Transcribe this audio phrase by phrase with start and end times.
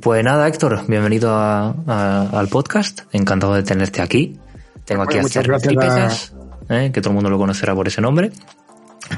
[0.00, 3.02] Pues nada, Héctor, bienvenido a, a, al podcast.
[3.12, 4.36] Encantado de tenerte aquí.
[4.84, 6.32] Tengo aquí Bueno, a Pípezas,
[6.68, 6.90] ¿eh?
[6.92, 8.32] que todo el mundo lo conocerá por ese nombre.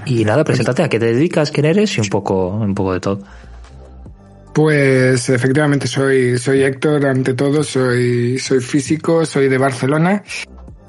[0.05, 3.01] Y nada, preséntate a qué te dedicas, quién eres y un poco, un poco de
[3.01, 3.21] todo.
[4.53, 10.23] Pues efectivamente soy, soy Héctor, ante todo soy, soy físico, soy de Barcelona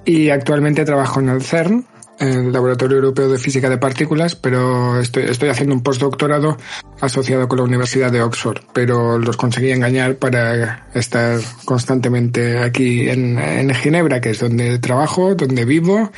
[0.03, 1.85] y actualmente trabajo en el CERN,
[2.19, 6.57] el Laboratorio Europeo de Física de Partículas, pero estoy, estoy haciendo un postdoctorado
[7.01, 13.37] asociado con la Universidad de Oxford, pero los conseguí engañar para estar constantemente aquí en,
[13.39, 16.11] en Ginebra, que es donde trabajo, donde vivo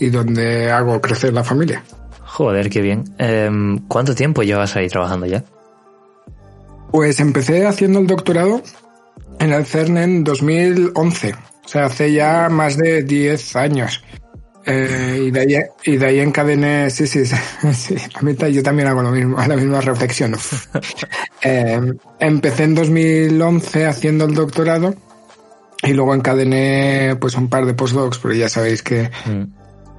[0.00, 1.84] y donde hago crecer la familia.
[2.24, 3.04] Joder, qué bien.
[3.18, 5.44] Em, ¿Cuánto tiempo llevas ahí trabajando ya?
[6.90, 8.62] Pues empecé haciendo el doctorado
[9.38, 14.02] en el CERN en 2011, o sea, hace ya más de 10 años.
[14.66, 17.24] Eh, y, de ahí, y de ahí encadené, sí, sí,
[17.74, 20.34] sí, a mí yo también hago lo mismo, la misma reflexión.
[21.46, 21.78] Eh,
[22.20, 24.94] empecé en 2011 haciendo el doctorado
[25.82, 29.42] y luego encadené pues un par de postdocs, pero ya sabéis que Mm.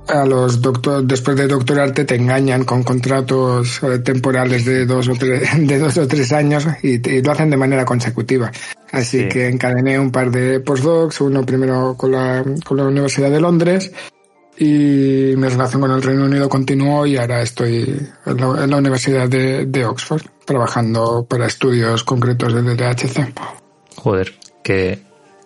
[0.08, 5.13] a los doctor después de doctorarte te engañan con contratos eh, temporales de dos o
[5.13, 8.52] tres de dos o tres años y lo hacen de manera consecutiva
[8.91, 9.27] así Sí.
[9.30, 13.91] que encadené un par de postdocs uno primero con la con la Universidad de Londres
[14.58, 19.66] y mi relación con el Reino Unido continuó y ahora estoy en la, Universidad de,
[19.66, 23.33] de Oxford trabajando para estudios concretos del DHC
[23.98, 24.33] Joder,
[24.64, 24.99] qué,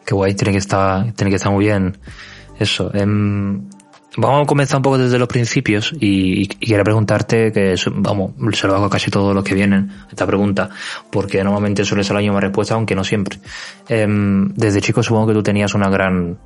[0.05, 1.97] qué guay, tiene que estar, tiene que estar muy bien
[2.59, 2.91] eso.
[2.93, 3.69] Em,
[4.17, 8.67] vamos a comenzar un poco desde los principios y, y quiero preguntarte que, vamos, se
[8.67, 10.69] lo hago a casi todos los que vienen, esta pregunta,
[11.11, 13.39] porque normalmente suele ser la misma respuesta, aunque no siempre.
[13.87, 16.37] Em, desde chico supongo que tú tenías una gran,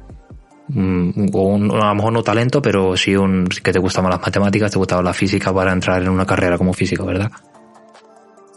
[0.70, 4.78] un- a lo mejor no talento, pero sí un, que te gustaban las matemáticas, te
[4.80, 7.32] gustaba la física para entrar en una carrera como físico, ¿verdad?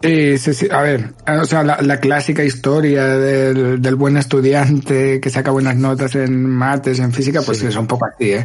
[0.03, 0.69] Sí, sí, sí.
[0.71, 5.77] A ver, o sea, la, la clásica historia del, del buen estudiante que saca buenas
[5.77, 7.67] notas en mates, en física, pues Sí.
[7.67, 8.45] es un poco así, ¿eh?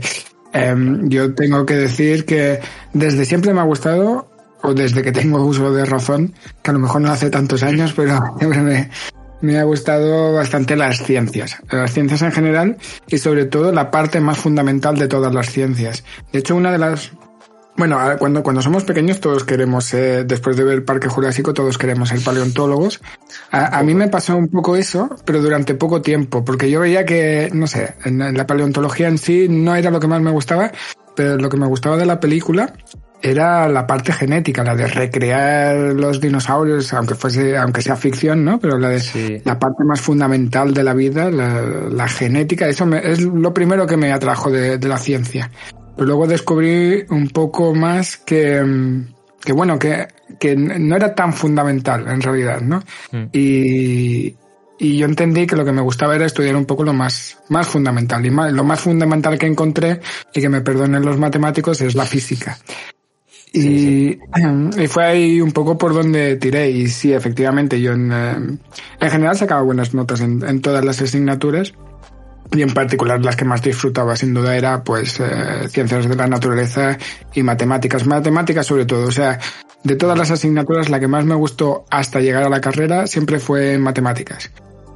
[0.53, 2.59] Em, yo tengo que decir que
[2.93, 4.29] desde siempre me ha gustado,
[4.63, 6.33] o desde que tengo uso de razón,
[6.63, 8.89] que a lo mejor no hace tantos años, pero siempre me,
[9.41, 14.21] me ha gustado bastante las ciencias, las ciencias en general y sobre todo la parte
[14.21, 16.03] más fundamental de todas las ciencias.
[16.31, 17.11] De hecho, una de las
[17.77, 21.77] bueno, cuando, cuando somos pequeños todos queremos, ser, después de ver el Parque Jurásico, todos
[21.77, 23.01] queremos ser paleontólogos.
[23.49, 27.49] A, mí me pasó un poco eso, pero durante poco tiempo, porque yo veía que,
[27.53, 30.71] no sé, en la paleontología en sí no era lo que más me gustaba,
[31.15, 32.73] pero lo que me gustaba de la película
[33.21, 38.59] era la parte genética, la de recrear los dinosaurios, aunque fuese, aunque sea ficción, ¿no?
[38.59, 39.41] Pero la de Sí.
[39.45, 43.85] la parte más fundamental de la vida, la, la genética, eso me- es lo primero
[43.85, 45.51] que me atrajo de, de la ciencia.
[45.95, 48.63] Pero luego descubrí un poco más que,
[49.43, 50.07] que bueno, que,
[50.39, 52.81] que no era tan fundamental en realidad, ¿no?
[53.11, 53.25] Mm.
[53.33, 54.35] Y,
[54.79, 57.67] y yo entendí que lo que me gustaba era estudiar un poco lo más, más
[57.67, 58.25] fundamental.
[58.25, 59.99] Y más- lo más fundamental que encontré,
[60.33, 62.57] y que me perdonen los matemáticos, es la física.
[63.53, 64.19] Y,
[64.77, 66.69] y fue ahí un poco por donde tiré.
[66.69, 68.57] Y sí, efectivamente, yo en, eh,
[68.99, 71.73] en general sacaba buenas notas en, en todas las asignaturas.
[72.53, 76.27] Y en particular las que más disfrutaba sin duda era pues eh, ciencias de la
[76.27, 76.97] naturaleza
[77.33, 78.05] y matemáticas.
[78.05, 79.07] Matemáticas sobre todo.
[79.07, 79.39] O sea,
[79.83, 83.39] de todas las asignaturas la que más me gustó hasta llegar a la carrera siempre
[83.39, 84.51] fue matemáticas.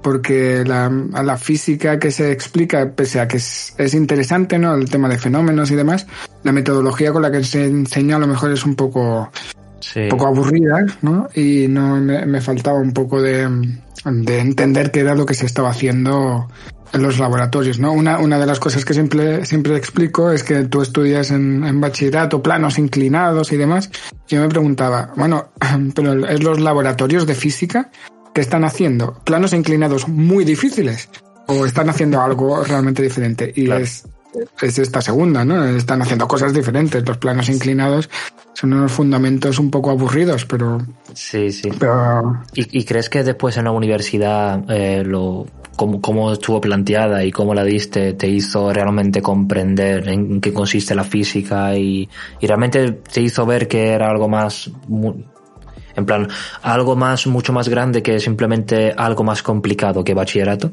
[0.06, 0.88] Porque la,
[1.24, 4.76] la física que se explica, pese a que es, es interesante, ¿no?
[4.76, 6.06] El tema de fenómenos y demás,
[6.44, 9.32] la metodología con la que se enseña a lo mejor es un poco,
[9.80, 10.02] Sí.
[10.02, 11.28] un poco aburrida, ¿no?
[11.34, 13.50] Y no me, me faltaba un poco de,
[14.06, 16.50] de entender qué era lo que se estaba haciendo
[16.94, 17.92] en los laboratorios, ¿no?
[17.92, 21.82] Una, una de las cosas que siempre, siempre explico es que tú estudias en, en
[21.82, 23.90] bachillerato planos inclinados y demás.
[24.28, 25.50] Yo me preguntaba, bueno,
[25.96, 27.90] pero es los laboratorios de física
[28.36, 31.10] que están haciendo planos inclinados muy difíciles
[31.48, 33.84] o están haciendo algo realmente diferente y Claro.
[33.84, 34.04] es
[34.62, 35.64] es esta segunda, ¿no?
[35.64, 37.08] Están haciendo cosas diferentes.
[37.08, 38.10] Los planos inclinados
[38.54, 40.80] son unos fundamentos un poco aburridos, pero,
[41.14, 41.70] Sí, sí.
[41.80, 45.46] pero ¿Y, y crees que después en la universidad eh, lo
[45.78, 50.96] cómo, cómo estuvo planteada y cómo la diste te hizo realmente comprender en qué consiste
[50.96, 52.10] la física y,
[52.42, 54.70] y realmente te hizo ver que era algo más,
[55.96, 56.28] en plan,
[56.62, 60.72] algo más, mucho más grande que simplemente algo más complicado que bachillerato.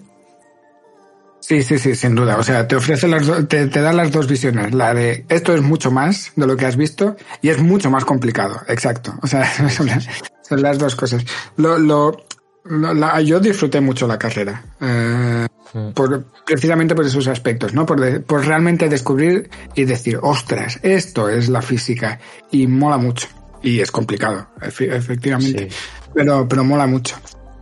[1.42, 2.36] Sí, sí, sí, sin duda.
[2.38, 4.72] O sea, te ofrece las, te, te da las dos visiones.
[4.72, 8.04] La de esto es mucho más de lo que has visto y es mucho más
[8.04, 8.60] complicado.
[8.69, 9.12] Exacto.
[9.22, 10.08] O sea, son las,
[10.42, 11.25] son las dos cosas.
[11.56, 12.16] Lo, lo,
[12.64, 14.64] la, yo disfruté mucho la carrera.
[14.80, 15.46] Eh,
[15.94, 17.86] por, precisamente por esos aspectos, ¿no?
[17.86, 22.20] Por, de, por realmente descubrir y decir, ostras, esto es la física.
[22.52, 23.26] Y mola mucho.
[23.62, 25.70] Y es complicado, efectivamente.
[25.70, 25.76] Sí.
[26.14, 27.17] Pero, pero mola mucho.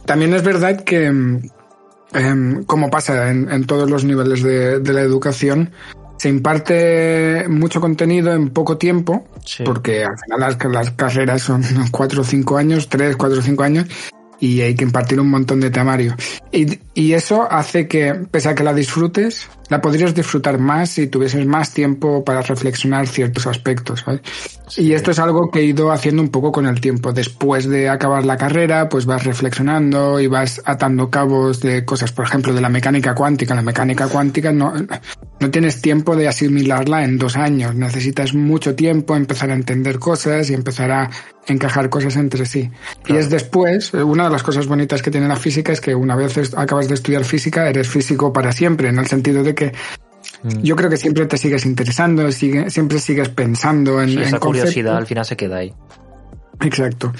[0.06, 5.02] También es verdad que, eh, como pasa en, en, todos los niveles de, de, la
[5.02, 5.70] educación,
[6.16, 9.62] se imparte mucho contenido en poco tiempo, sí.
[9.64, 13.62] porque al final las, las, carreras son cuatro o cinco años, tres, cuatro o cinco
[13.62, 13.86] años,
[14.40, 16.16] y hay que impartir un montón de temario.
[16.50, 21.06] Y, y, eso hace que, pese a que la disfrutes, la podrías disfrutar más si
[21.06, 24.04] tuvieses más tiempo para reflexionar ciertos aspectos.
[24.04, 24.20] ¿vale?
[24.66, 24.82] Sí.
[24.82, 27.12] Y esto es algo que he ido haciendo un poco con el tiempo.
[27.12, 32.26] Después de acabar la carrera, pues vas reflexionando y vas atando cabos de cosas, por
[32.26, 33.54] ejemplo, de la mecánica cuántica.
[33.54, 34.72] La mecánica cuántica no,
[35.40, 37.74] no tienes tiempo de asimilarla en dos años.
[37.74, 41.10] Necesitas mucho tiempo, empezar a entender cosas y empezar a
[41.46, 42.70] encajar cosas entre sí.
[43.02, 43.20] Claro.
[43.20, 46.16] Y es después, una de las cosas bonitas que tiene la física es que una
[46.16, 49.72] vez acabas de estudiar física, eres físico para siempre, en el sentido de que
[50.42, 50.62] mm.
[50.62, 54.10] yo creo que siempre te sigues interesando, sigue, siempre sigues pensando en.
[54.10, 55.72] Sí, esa en curiosidad al final se queda ahí.
[56.60, 57.12] Exacto.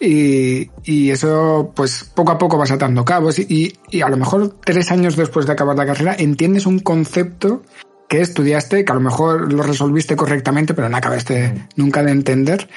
[0.00, 4.56] Y, y, eso, pues poco a poco vas atando cabos y, y, a lo mejor
[4.64, 7.62] tres años después de acabar la carrera entiendes un concepto
[8.08, 11.68] que estudiaste, que a lo mejor lo resolviste correctamente, pero no acabaste mm.
[11.76, 12.68] nunca de entender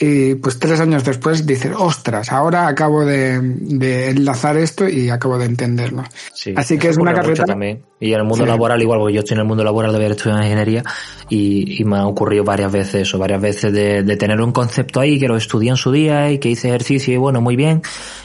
[0.00, 5.38] y pues tres años después dices, ostras, ahora acabo de, de enlazar esto y acabo
[5.38, 6.04] de entenderlo.
[6.32, 7.44] Sí, Así que es una carrera...
[7.44, 7.82] También.
[8.00, 8.48] Y en el mundo sí.
[8.48, 10.84] laboral igual, porque yo estoy en el mundo laboral de haber estudiado ingeniería
[11.28, 15.00] y, y, me ha ocurrido varias veces eso, varias veces de, de, tener un concepto
[15.00, 17.82] ahí que lo estudié en su día y que hice ejercicio y bueno, muy bien.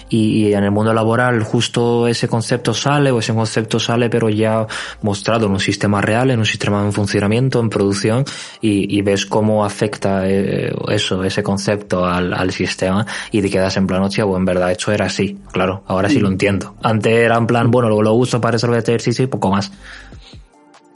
[0.10, 4.30] Y, y, en el mundo laboral justo ese concepto sale o ese concepto sale pero
[4.30, 4.68] ya
[5.02, 8.26] mostrado en un sistema real, en un sistema en funcionamiento, en producción
[8.62, 13.76] y, y ves cómo afecta eh, eso, ese concepto al, al, sistema y te quedas
[13.78, 16.76] en plan, hostia, bueno, en verdad esto era así, claro, ahora sí lo entiendo.
[16.84, 19.72] Antes era en plan, bueno, lo, lo uso para resolver este ejercicio y poco más.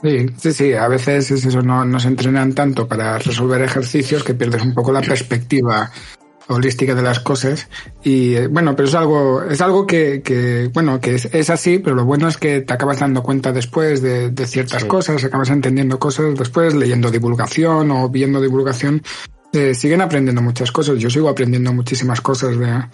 [0.02, 4.34] Sí, sí, sí, a veces es eso, no nos entrenan tanto para resolver ejercicios que
[4.34, 5.90] pierdes un poco la perspectiva
[6.48, 7.68] holística de las cosas
[8.02, 11.94] y bueno pero es algo es algo que, que bueno que es, es, así pero
[11.94, 14.88] lo bueno es que te acabas dando cuenta después de, de ciertas sí.
[14.88, 19.02] cosas acabas entendiendo cosas después leyendo divulgación o viendo divulgación
[19.52, 22.84] eh, siguen aprendiendo muchas cosas yo sigo aprendiendo muchísimas cosas de,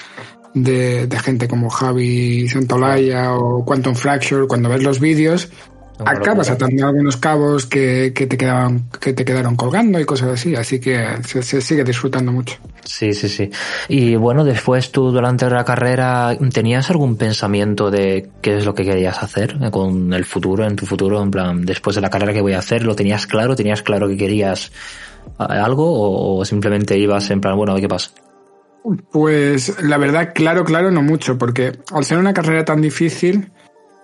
[0.54, 5.50] de, de gente como Javi Santolaya o Quantum Fracture cuando ves los vídeos
[5.98, 10.30] no, acabas atando algunos cabos que, que, te quedaban, que te quedaron colgando y cosas
[10.30, 12.56] así, así que se, se, sigue disfrutando mucho.
[12.84, 13.50] Sí, sí, sí.
[13.88, 18.84] Y bueno, después tú durante la carrera, ¿tenías algún pensamiento de qué es lo que
[18.84, 21.22] querías hacer con el futuro, en tu futuro?
[21.22, 23.54] En plan, después de la carrera que voy a hacer, ¿lo tenías claro?
[23.54, 24.72] ¿Tenías claro que querías
[25.38, 28.10] algo o, o simplemente ibas en plan, bueno, ¿qué pasa?
[29.10, 33.50] Pues la verdad, claro, claro, no mucho, porque al ser una carrera tan difícil,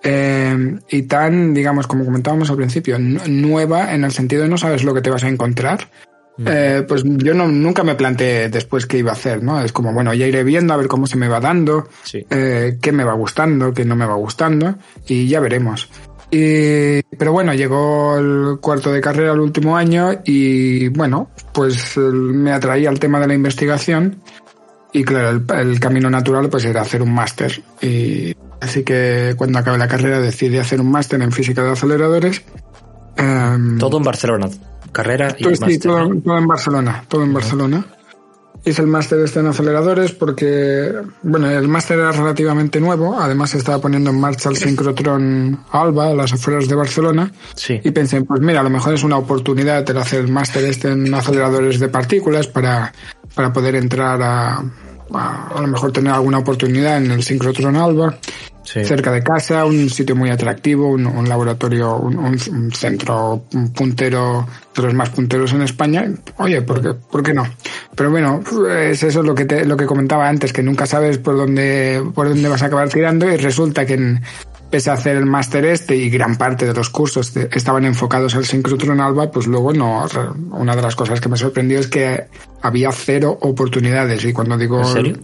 [0.03, 4.83] eh, y tan, digamos, como comentábamos al principio, nueva en el sentido de no sabes
[4.83, 5.89] lo que te vas a encontrar.
[6.47, 9.61] Eh, pues yo no, nunca me planteé después qué iba a hacer, ¿no?
[9.61, 12.25] Es como, bueno, ya iré viendo a ver cómo se me va dando, sí.
[12.31, 15.91] eh, qué me va gustando, qué no me va gustando, y ya veremos.
[16.31, 22.53] Y, pero bueno, llegó el cuarto de carrera el último año y bueno, pues me
[22.53, 24.23] atraía el tema de la investigación
[24.93, 29.59] y claro, el, el camino natural pues era hacer un máster y Así que cuando
[29.59, 32.43] acabé la carrera decidí hacer un máster en física de aceleradores.
[33.19, 34.49] Um, todo en Barcelona,
[34.93, 35.71] carrera y todo, máster.
[35.71, 37.35] Sí, todo, todo, en Barcelona, todo en uh -huh.
[37.35, 37.87] Barcelona.
[38.65, 40.93] Hice el máster este en aceleradores porque,
[41.23, 46.09] bueno, el máster era relativamente nuevo, además se estaba poniendo en marcha el sincrotrón Alba,
[46.09, 47.81] a las afueras de Barcelona, sí.
[47.83, 50.91] y pensé, pues mira, a lo mejor es una oportunidad el hacer el máster este
[50.91, 52.93] en aceleradores de partículas para,
[53.35, 54.63] para poder entrar a,
[55.15, 58.17] a, lo mejor tener alguna oportunidad en el sincrotrón Alba
[58.63, 58.85] sí.
[58.85, 64.83] cerca de casa, un sitio muy atractivo, un, un laboratorio, un, un, centro puntero de
[64.83, 66.05] los más punteros en España.
[66.37, 67.45] Oye, ¿por qué, ¿por qué no?
[67.95, 71.37] Pero bueno, es eso lo que te, lo que comentaba antes, que nunca sabes por
[71.37, 74.21] dónde, por dónde vas a acabar tirando y resulta que en,
[74.71, 78.45] pese a hacer el máster este y gran parte de los cursos estaban enfocados al
[78.45, 80.07] sincrotrón alba, pues luego no,
[80.53, 82.27] una de las cosas que me sorprendió es que
[82.63, 85.19] había cero oportunidades y cuando digo ¿En serio?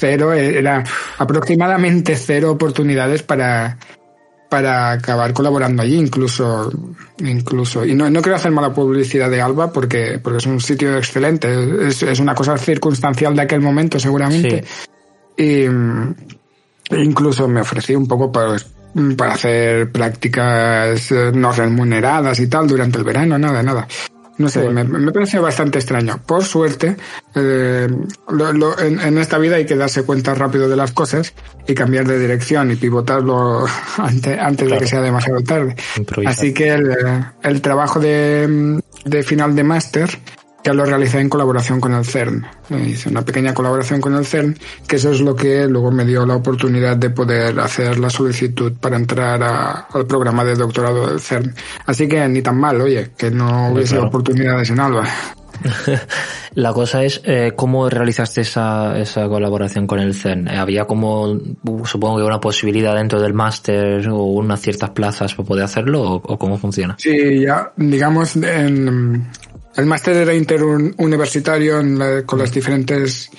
[0.00, 0.82] cero, era
[1.18, 3.78] aproximadamente cero oportunidades para,
[4.48, 6.72] para acabar colaborando allí, incluso,
[7.18, 7.84] incluso.
[7.84, 11.86] Y no, no quiero hacer mala publicidad de Alba porque, porque es un sitio excelente.
[11.86, 14.64] Es, es una cosa circunstancial de aquel momento, seguramente.
[15.36, 15.66] Y
[16.90, 18.56] incluso me ofrecí un poco para,
[19.16, 23.86] para hacer prácticas eh, no remuneradas y tal durante el verano, nada, nada.
[24.40, 26.18] No sé, me, me pareció bastante extraño.
[26.24, 26.96] Por suerte,
[27.34, 27.86] eh,
[28.30, 31.34] lo, lo, en, en, esta vida hay que darse cuenta rápido de las cosas
[31.66, 33.66] y cambiar de dirección y pivotarlo
[33.98, 34.74] antes, antes claro.
[34.74, 35.76] de que sea demasiado tarde.
[36.24, 36.96] Así que el,
[37.42, 40.08] el trabajo de, de final de máster
[40.64, 42.46] ya lo realicé en colaboración con el CERN.
[42.86, 46.26] Hice una pequeña colaboración con el CERN, que eso es lo que luego me dio
[46.26, 51.20] la oportunidad de poder hacer la solicitud para entrar a, al programa de doctorado del
[51.20, 51.54] CERN.
[51.86, 54.08] Así que ni tan mal, oye, que no hubiese claro.
[54.08, 55.08] oportunidades en Alba.
[56.54, 60.48] La cosa es, eh, ¿cómo realizaste esa, esa colaboración con el CERN?
[60.48, 61.38] ¿Había como,
[61.84, 66.14] supongo que una posibilidad dentro del máster o unas ciertas plazas para poder hacerlo o,
[66.16, 66.96] o, cómo funciona?
[66.98, 69.28] Sí, ya, digamos, en,
[69.76, 73.30] el máster era interuniversitario la, con las diferentes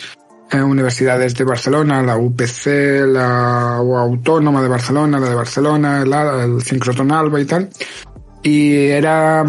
[0.51, 2.65] eh, universidades de Barcelona, la UPC,
[3.07, 7.69] la Autónoma de Barcelona, la de Barcelona, el, el Sincroton Alba y tal.
[8.43, 9.45] Y era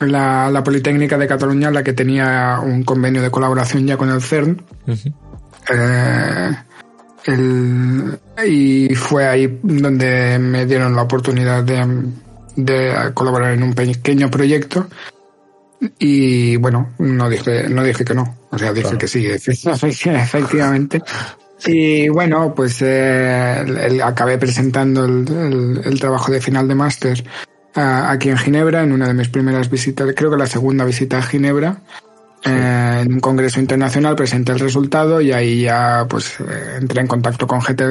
[0.00, 4.20] la, la, Politécnica de Cataluña la que tenía un convenio de colaboración ya con el
[4.20, 4.62] CERN.
[4.86, 5.14] Uh -huh.
[5.70, 6.56] eh,
[7.26, 11.86] el, y fue ahí donde me dieron la oportunidad de,
[12.56, 14.88] de colaborar en un pequeño proyecto
[15.98, 18.98] y bueno, no dije, no dije que no, o sea, dije claro.
[18.98, 19.26] que sí,
[20.06, 21.02] efectivamente.
[21.66, 27.24] Y bueno, pues eh, el, el, acabé presentando el, el, trabajo de final de máster
[27.74, 31.22] aquí en Ginebra, en una de mis primeras visitas, creo que la segunda visita a
[31.22, 31.80] Ginebra,
[32.44, 32.50] sí.
[32.50, 37.06] eh, en un congreso internacional, presenté el resultado y ahí ya pues eh, entré en
[37.06, 37.84] contacto con gente,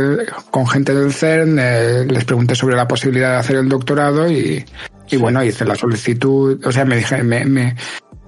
[0.52, 4.63] con gente del CERN, eh, les pregunté sobre la posibilidad de hacer el doctorado y,
[5.10, 7.76] y bueno, hice la solicitud, o sea, me dije, me, me,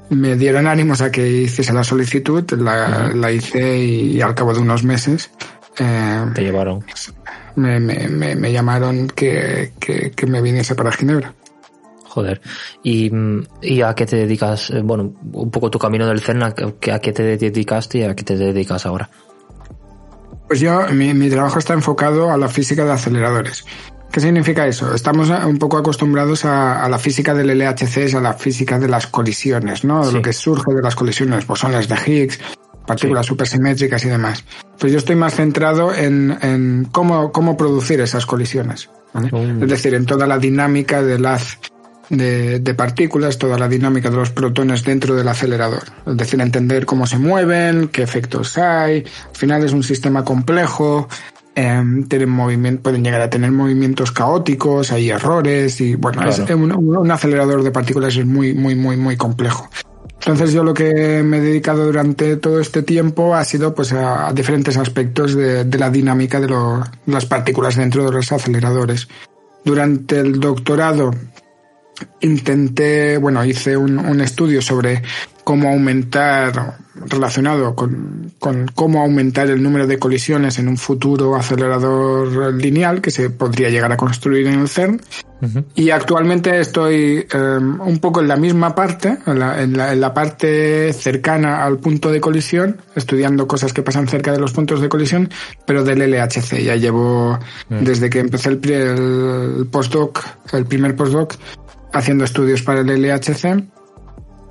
[0.10, 4.54] me dieron ánimos a que hiciese la solicitud, la, la hice y, y, al cabo
[4.54, 5.32] de unos meses.
[5.80, 6.84] Eh, Te llevaron.
[7.56, 11.34] Me, me, me, me llamaron que, que, que, me viniese para Ginebra.
[12.08, 12.42] Joder.
[12.84, 13.12] ¿Y,
[13.62, 14.72] ¿Y a qué te dedicas?
[14.84, 18.16] Bueno, un poco tu camino del CERN, ¿a qué, a qué te dedicaste y a
[18.16, 19.10] qué te dedicas ahora?
[20.48, 23.66] Pues yo, mi, mi trabajo está enfocado a la física de aceleradores.
[24.12, 24.94] ¿Qué significa eso?
[24.96, 29.08] Estamos un poco acostumbrados a, a, la física del LHC, a la física de las
[29.08, 30.04] colisiones, ¿no?
[30.06, 30.14] Sí.
[30.14, 32.40] Lo que surge de las colisiones, bosones de Higgs,
[32.86, 33.30] partículas sí.
[33.30, 34.44] supersimétricas y demás.
[34.80, 38.90] Pues yo estoy más centrado en, en cómo, cómo producir esas colisiones.
[39.14, 39.30] ¿vale?
[39.32, 39.64] Mm.
[39.64, 41.58] Es decir, en toda la dinámica del haz
[42.10, 45.84] de, de, partículas, toda la dinámica de los protones dentro del acelerador.
[46.06, 49.00] Es decir, entender cómo se mueven, qué efectos hay.
[49.30, 51.08] Al final es un sistema complejo,
[51.56, 56.44] eh, tienen movimiento, pueden llegar a tener movimientos caóticos, hay errores y bueno, claro.
[56.44, 59.70] es, un, un, acelerador de partículas es muy, muy, muy, muy complejo.
[60.20, 64.28] Entonces yo lo que me he dedicado durante todo este tiempo ha sido pues a,
[64.28, 68.32] a diferentes aspectos de, de, la dinámica de, lo, de las partículas dentro de los
[68.32, 69.08] aceleradores.
[69.64, 71.12] Durante el doctorado
[72.22, 75.02] intenté, bueno, hice un, un estudio sobre
[75.46, 82.52] cómo aumentar, relacionado con, con, cómo aumentar el número de colisiones en un futuro acelerador
[82.56, 85.00] lineal que se podría llegar a construir en el CERN.
[85.42, 85.64] Uh -huh.
[85.76, 90.02] Y actualmente estoy eh, un poco en la misma parte, en la, en, la, en
[90.02, 94.82] la, parte cercana al punto de colisión, estudiando cosas que pasan cerca de los puntos
[94.82, 95.30] de colisión,
[95.68, 96.64] pero del LHC.
[96.64, 97.38] Ya llevo, uh
[97.70, 97.82] -huh.
[97.82, 100.24] desde que empecé el, el postdoc,
[100.54, 101.36] el primer postdoc,
[101.94, 103.75] haciendo estudios para el LHC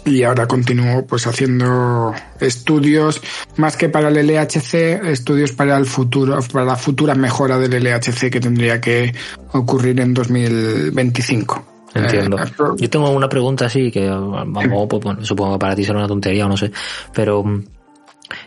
[0.05, 3.21] y ahora continúo pues haciendo estudios
[3.57, 4.75] más que para el LHC,
[5.09, 9.15] estudios para el futuro, para la futura mejora del LHC que tendría que
[9.53, 11.67] ocurrir en 2025.
[11.95, 12.39] Entiendo.
[12.39, 12.47] Eh,
[12.79, 16.09] Yo tengo una pregunta así que vamos, pues, bueno, supongo que para ti será una
[16.09, 16.73] tontería o no sé,
[17.15, 17.65] pero mm,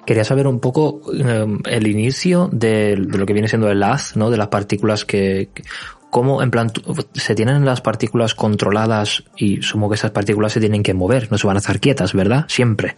[0.05, 4.17] quería saber un poco eh, el inicio de, de, lo que viene siendo el haz,
[4.17, 4.29] ¿no?
[4.29, 5.63] De las partículas que, que
[6.09, 6.71] cómo, en plan,
[7.13, 11.37] se tienen las partículas controladas y supongo que esas partículas se tienen que mover, no
[11.37, 12.45] se van a estar quietas, ¿verdad?
[12.47, 12.97] Siempre.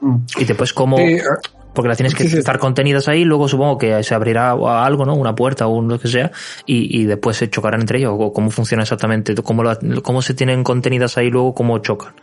[0.00, 0.16] Mm.
[0.38, 0.96] Y después, ¿cómo...?
[0.96, 1.18] Sí,
[1.74, 2.38] porque las tienes que sí, sí.
[2.38, 5.14] estar contenidas ahí, luego supongo que se abrirá algo, ¿no?
[5.14, 6.32] Una puerta o lo que sea,
[6.66, 8.16] y, y después se chocarán entre ellos.
[8.18, 9.32] ¿O cómo funciona exactamente?
[9.36, 9.62] ¿Cómo,
[10.02, 11.54] ¿Cómo se tienen contenidas ahí luego?
[11.54, 12.14] ¿Cómo chocan?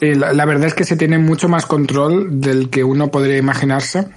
[0.00, 3.36] Sí, la, la, verdad es que se tiene mucho más control del que uno podría
[3.36, 4.08] imaginarse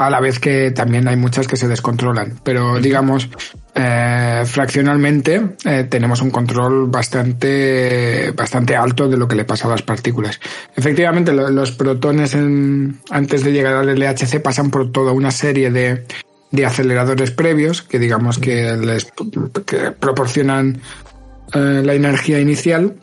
[0.00, 2.40] a la vez que también hay muchas que se descontrolan.
[2.42, 3.28] Pero digamos,
[3.74, 9.72] eh, fraccionalmente eh, tenemos un control bastante, bastante alto de lo que le pasa a
[9.72, 10.40] las partículas.
[10.74, 15.70] Efectivamente, lo, los protones en, antes de llegar al LHC pasan por toda una serie
[15.70, 16.06] de,
[16.50, 19.12] de aceleradores previos, que digamos que les
[19.66, 20.80] que proporcionan
[21.52, 22.94] eh, la energía inicial.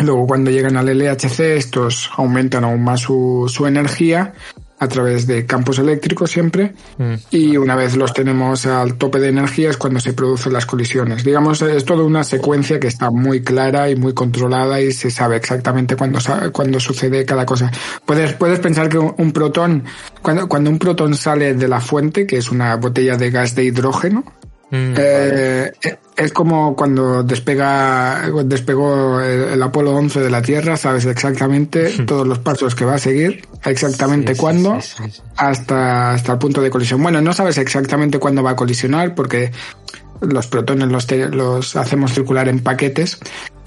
[0.00, 4.34] Luego cuando llegan al LHC estos aumentan aún más su, su energía
[4.78, 7.14] a través de campos eléctricos siempre mm.
[7.30, 11.24] y una vez los tenemos al tope de energía es cuando se producen las colisiones.
[11.24, 15.36] Digamos, es toda una secuencia que está muy clara y muy controlada y se sabe
[15.36, 16.18] exactamente cuándo,
[16.52, 17.70] cuando sucede cada cosa.
[18.04, 19.84] Puedes, puedes pensar que un protón,
[20.22, 23.64] cuando, cuando un protón sale de la fuente, que es una botella de gas de
[23.64, 24.24] hidrógeno,
[24.70, 25.72] Mm, eh,
[26.16, 32.40] es como cuando despega, despegó el, Apolo 11 de la Tierra, sabes exactamente todos los
[32.40, 34.78] pasos que va a seguir, exactamente cuándo,
[35.36, 37.02] hasta, hasta el punto de colisión.
[37.02, 39.52] Bueno, no sabes exactamente cuándo va a colisionar porque
[40.20, 43.18] los protones los, los hacemos circular en paquetes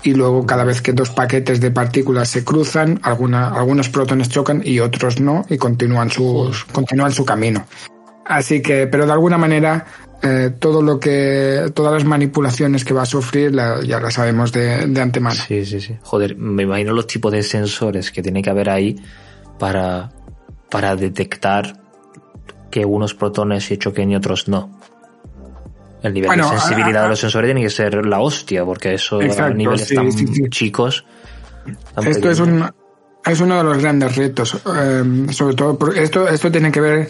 [0.03, 4.61] y luego cada vez que dos paquetes de partículas se cruzan, alguna, algunos protones chocan
[4.65, 7.65] y otros no y continúan, sus, continúan su camino.
[8.25, 9.85] Así que, pero de alguna manera
[10.21, 14.85] eh, todo lo que, todas las manipulaciones que va a sufrir ya las sabemos de,
[14.87, 15.35] de, antemano.
[15.35, 15.97] Sí, sí, sí.
[16.01, 18.97] Joder, me imagino los tipos de sensores que tiene que haber ahí
[19.57, 20.11] para,
[20.69, 21.79] para detectar
[22.69, 24.77] que unos protones se choquen y otros no.
[26.03, 29.49] El nivel de sensibilidad de los sensores tiene que ser la hostia, porque eso a
[29.49, 30.09] niveles tan
[30.49, 31.05] chicos.
[32.05, 32.69] esto es un,
[33.25, 34.55] es uno de los grandes retos.
[34.55, 37.09] Eh, sobre todo, esto, esto tiene que ver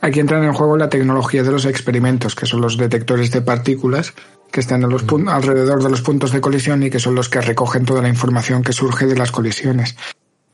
[0.00, 4.14] Aquí entra en juego la tecnología de los experimentos, que son los detectores de partículas
[4.50, 7.84] que están los alrededor de los puntos de colisión y que son los que recogen
[7.84, 9.96] toda la información que surge de las colisiones.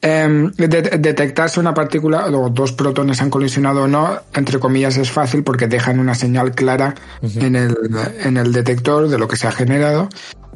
[0.02, 5.10] Eh, detectar si una partícula o dos protones han colisionado o no, entre comillas, es
[5.10, 7.74] fácil porque dejan una señal clara en, el,
[8.22, 10.08] en el detector de lo que se ha generado.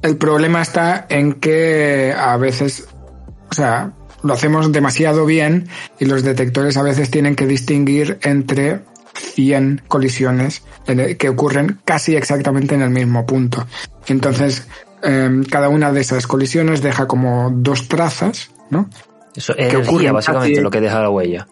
[0.02, 2.86] El problema está en que a veces,
[3.50, 8.80] o sea, lo hacemos demasiado bien y los detectores a veces tienen que distinguir entre
[9.14, 10.62] 100 colisiones
[11.18, 13.66] que ocurren casi exactamente en el mismo punto.
[14.06, 14.66] Entonces,
[15.02, 18.88] em, cada una de esas colisiones deja como dos trazas, ¿no?
[19.34, 21.46] Eso es energía, básicamente, lo que deja la huella.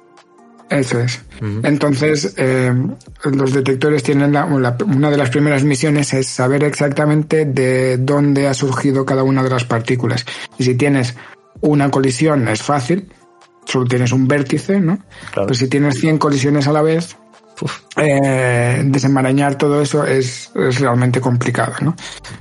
[0.70, 1.22] Eso es.
[1.62, 8.48] Entonces, em, los detectores tienen una de las primeras misiones es saber exactamente de dónde
[8.48, 10.26] ha surgido cada una de las partículas.
[10.58, 11.14] Y si tienes
[11.60, 13.12] una colisión es fácil,
[13.64, 14.98] solo tienes un vértice, ¿no?
[15.34, 17.16] Pero si tienes 100 colisiones a la vez,
[17.96, 21.96] eh, desenmarañar todo eso es, es, realmente complicado, ¿no?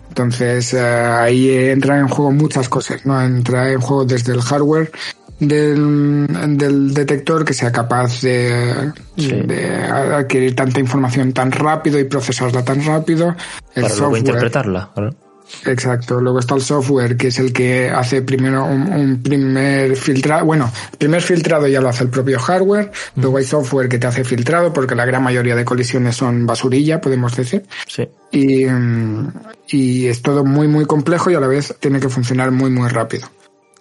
[0.10, 3.22] Entonces eh, ahí entra en juego muchas cosas, ¿no?
[3.22, 4.92] Entra en juego desde el hardware
[5.40, 6.28] del,
[6.58, 12.84] del detector que sea capaz de, de, adquirir tanta información tan rápido y procesarla tan
[12.84, 13.36] rápido.
[13.76, 14.92] El Para software, interpretarla.
[15.66, 16.22] Exacto.
[16.22, 20.46] Luego está el software, que es el que hace primero un, primer filtrado.
[20.46, 22.92] Bueno, el primer filtrado ya lo hace el propio hardware.
[23.16, 27.02] Luego hay software que te hace filtrado, porque la gran mayoría de colisiones son basurilla,
[27.02, 27.66] podemos decir.
[27.88, 28.08] Sí.
[28.32, 28.66] Y,
[29.70, 32.90] y es todo muy, muy complejo y a la vez tiene que funcionar muy, muy
[32.90, 33.28] rápido.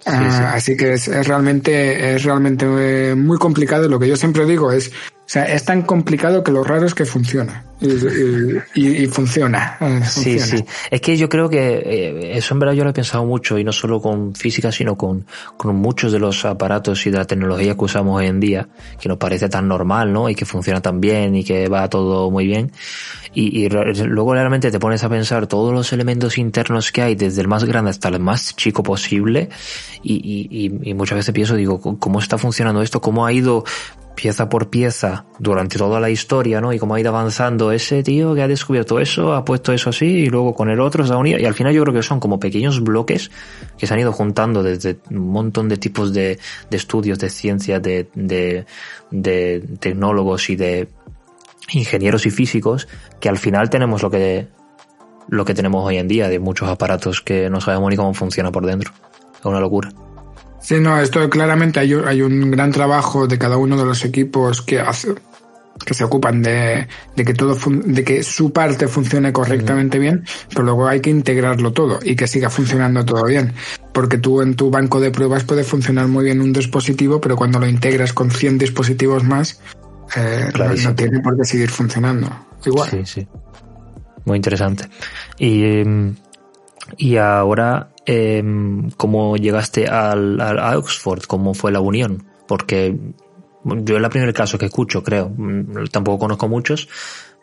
[0.07, 2.65] Ah, así que es, es, realmente, es realmente
[3.11, 3.89] eh, muy complicado.
[3.89, 4.93] Lo que yo siempre digo es,
[5.27, 7.65] o sea, es tan complicado que lo raro es que funciona.
[7.81, 10.65] Y, funciona, eh, Sí, sí.
[10.89, 13.65] Es que yo creo que eh, eso en verdad yo lo he pensado mucho y
[13.65, 17.75] no solo con física, sino con, con muchos de los aparatos y de la tecnología
[17.75, 18.69] que usamos hoy en día,
[19.01, 20.31] que nos parece tan normal, ¿no?
[20.31, 22.71] Y que funciona tan bien y que va todo muy bien.
[23.35, 27.41] Y, y luego realmente te pones a pensar todos los elementos internos que hay, desde
[27.41, 29.49] el más grande hasta el más chico posible,
[30.05, 33.01] y, y, y muchas veces pienso, digo, ¿cómo está funcionando esto?
[33.01, 33.65] ¿Cómo ha ido
[34.17, 36.73] pieza por pieza durante toda la historia, ¿no?
[36.73, 40.07] Y cómo ha ido avanzando ese tío que ha descubierto eso, ha puesto eso así,
[40.07, 41.39] y luego con el otro se ha unido.
[41.39, 43.31] Y al final yo creo que son como pequeños bloques
[43.79, 47.79] que se han ido juntando desde un montón de tipos de, de estudios, de ciencia,
[47.79, 48.67] de, de,
[49.13, 50.89] de tecnólogos y de
[51.73, 52.89] ingenieros y físicos,
[53.21, 54.49] que al final tenemos lo que,
[55.29, 58.51] lo que tenemos hoy en día, de muchos aparatos que no sabemos ni cómo funciona
[58.51, 58.93] por dentro.
[59.39, 60.06] Es una locura.
[60.67, 64.63] Sí, no, esto claramente hay, hay un gran trabajo de cada uno de los equipos
[64.63, 65.15] que hace,
[65.85, 70.65] que se ocupan de, de que todo de que su parte funcione correctamente bien, pero
[70.65, 73.53] luego hay que integrarlo todo y que siga funcionando todo bien.
[73.93, 77.61] Porque tú en tu banco de pruebas puede funcionar muy bien un dispositivo, pero cuando
[77.61, 79.61] lo integras con 100 dispositivos más,
[80.17, 80.51] eh,
[80.83, 82.29] no, tiene por qué seguir funcionando.
[82.65, 82.91] Igual.
[82.91, 83.29] Sí, sí.
[84.25, 84.89] Muy interesante.
[85.39, 86.17] Y, em,
[86.97, 88.43] y ahora eh,
[88.97, 92.97] cómo llegaste al, a Oxford, cómo fue la unión, porque
[93.65, 96.89] yo es el primer caso que escucho, creo, mm, tampoco conozco muchos,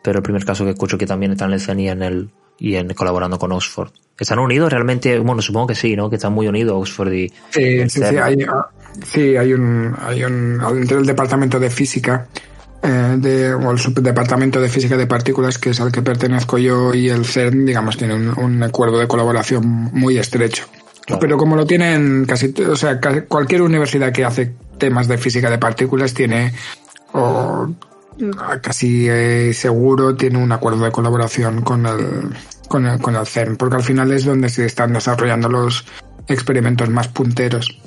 [0.02, 3.38] pero el primer caso que escucho que también están en en el y en colaborando
[3.38, 3.92] con Oxford.
[4.18, 5.18] ¿Están unidos realmente?
[5.20, 6.10] Bueno, supongo que sí, ¿no?
[6.10, 7.30] Que están muy unidos Oxford y...
[7.50, 8.38] Sí, sí, sí, hay,
[9.06, 12.28] sí, hay un, hay un, dentro del departamento de física
[12.84, 16.94] eh, de, o el subdepartamento de física de partículas, que es al que pertenezco yo,
[16.94, 20.66] y el CERN, digamos, tiene un, acuerdo de colaboración muy estrecho.
[21.20, 25.58] Pero como lo tienen casi, o sea, cualquier universidad que hace temas de física de
[25.58, 26.52] partículas tiene,
[27.14, 27.74] o
[28.62, 32.36] casi eh, seguro, tiene un acuerdo de colaboración con el,
[32.68, 35.86] con el, con el CERN, porque al final es donde se están desarrollando los
[36.28, 37.82] experimentos más punteros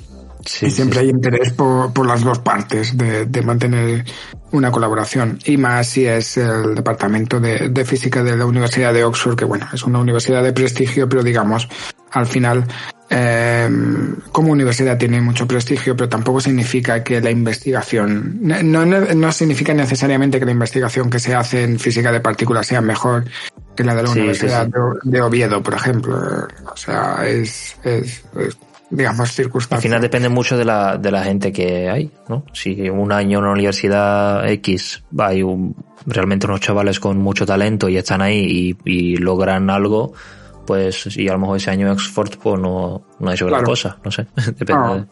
[0.61, 4.05] y siempre hay interés por, por, las dos partes de, de, mantener
[4.51, 5.39] una colaboración.
[5.45, 9.45] Y más si es el Departamento de, de, Física de la Universidad de Oxford, que
[9.45, 11.67] bueno, es una universidad de prestigio, pero digamos,
[12.11, 12.65] al final,
[13.09, 13.69] eh,
[14.31, 19.73] como universidad tiene mucho prestigio, pero tampoco significa que la investigación, no, no, no, significa
[19.73, 23.25] necesariamente que la investigación que se hace en física de partículas sea mejor
[23.75, 26.17] que la de la Universidad de, de, Oviedo, por ejemplo.
[26.71, 28.57] O sea, es, es, es
[28.89, 29.77] digamos, circunstancias.
[29.77, 32.43] Al final depende mucho de la, de la gente que hay, ¿no?
[32.53, 37.89] Si un año en una universidad X hay un, realmente unos chavales con mucho talento
[37.89, 40.13] y están ahí y, y logran algo,
[40.65, 43.63] pues, y a lo mejor ese año Oxford pues no, no ha hecho claro.
[43.63, 44.73] gran cosa, no sé, depende.
[44.73, 45.07] No.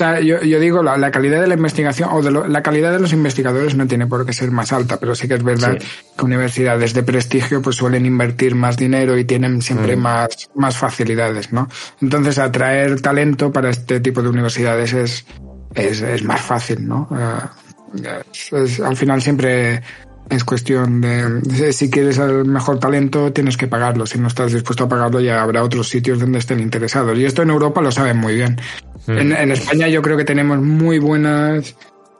[0.00, 2.92] Sea, yo, yo digo, la, la, calidad de la investigación o de lo, la calidad
[2.92, 5.76] de los investigadores no tiene por qué ser más alta, pero sí que es verdad
[5.78, 5.86] sí.
[6.16, 10.00] que universidades de prestigio pues suelen invertir más dinero y tienen siempre mm.
[10.00, 11.68] más, más facilidades, ¿no?
[12.00, 15.26] Entonces, atraer talento para este tipo de universidades es,
[15.74, 17.06] es, es más fácil, ¿no?
[17.10, 19.82] Uh, es, es, al final siempre
[20.30, 24.84] es cuestión de si quieres el mejor talento tienes que pagarlo si no estás dispuesto
[24.84, 28.16] a pagarlo ya habrá otros sitios donde estén interesados y esto en Europa lo saben
[28.16, 28.60] muy bien
[29.06, 29.18] mm.
[29.18, 31.74] en, en, España yo creo que tenemos muy buenas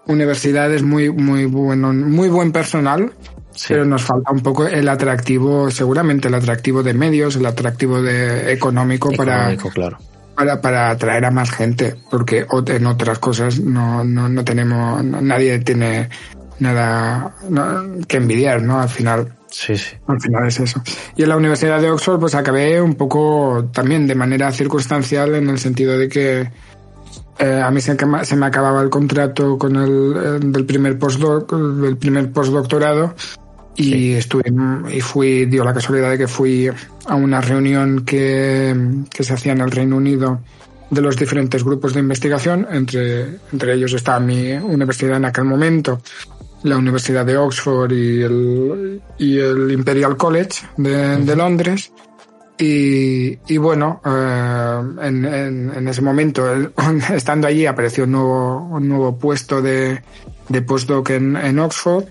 [0.06, 3.12] universidades muy muy bueno muy buen personal
[3.52, 3.66] sí.
[3.68, 8.52] pero nos falta un poco el atractivo seguramente el atractivo de medios el atractivo de
[8.52, 9.98] económico, económico para claro
[10.40, 15.58] para, para atraer a más gente, porque en otras cosas no, no, no tenemos, nadie
[15.58, 16.08] tiene
[16.60, 18.80] nada no, que envidiar, ¿no?
[18.80, 19.34] Al final.
[19.50, 19.96] Sí, sí.
[20.06, 20.82] Al final es eso.
[21.16, 25.48] Y en la Universidad de Oxford, pues acabé un poco también de manera circunstancial en
[25.48, 26.50] el sentido de que
[27.38, 31.52] eh, a mí se, se, me acababa el contrato con el, el del primer postdoc,
[31.52, 33.14] del primer postdoctorado
[33.76, 34.12] y sí.
[34.12, 34.44] estuve
[34.92, 36.70] y fui dio la casualidad de que fui
[37.06, 40.40] a una reunión que, que se hacía en el Reino Unido
[40.90, 46.02] de los diferentes grupos de investigación entre entre ellos estaba mi universidad en aquel momento
[46.62, 51.92] la Universidad de Oxford y el, y el Imperial College de, de Londres.
[52.58, 56.44] Y, y bueno, eh, en, en, en, ese momento,
[57.14, 60.02] estando allí, apareció un nuevo, un nuevo puesto de,
[60.48, 62.04] de postdoc en, en Oxford,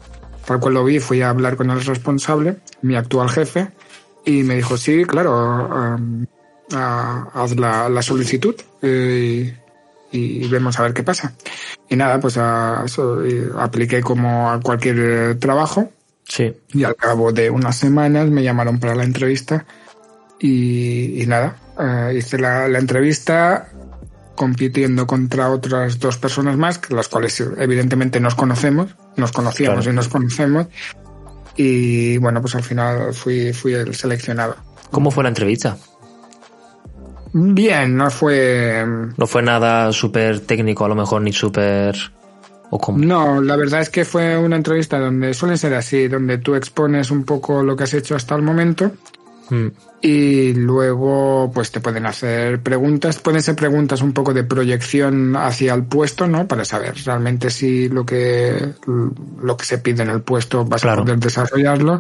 [0.46, 3.70] tal cual lo vi, fui a hablar con el responsable, mi actual jefe,
[4.26, 6.26] y me dijo, sí, claro, um,
[6.76, 9.56] haz la, la solicitud eh,
[10.12, 11.34] y, vemos a ver qué pasa.
[11.90, 13.20] Y nada, pues a eso
[13.58, 15.92] apliqué como a cualquier trabajo.
[16.28, 16.54] Sí.
[16.74, 19.66] Y al cabo de unas semanas me llamaron para la entrevista
[20.40, 23.70] y, y nada, uh, hice la, la, entrevista
[24.36, 29.92] compitiendo contra otras dos personas más, las cuales evidentemente nos conocemos, nos conocíamos claro.
[29.92, 30.68] y nos conocemos.
[31.58, 34.56] Y bueno, pues al final fui, fui el seleccionado.
[34.92, 35.78] ¿Cómo fue la entrevista?
[37.34, 38.86] Bien, no fue.
[39.18, 41.96] No fue nada súper técnico, a lo mejor, ni súper.
[42.96, 47.10] No, la verdad es que fue una entrevista donde suele ser así, donde tú expones
[47.10, 48.92] un poco lo que has hecho hasta el momento.
[49.50, 49.68] Mm.
[50.02, 53.18] Y luego, pues te pueden hacer preguntas.
[53.20, 56.48] Pueden ser preguntas un poco de proyección hacia el puesto, ¿no?
[56.48, 58.74] Para saber realmente si lo que,
[59.42, 61.02] lo que se pide en el puesto vas claro.
[61.02, 62.00] a poder desarrollarlo.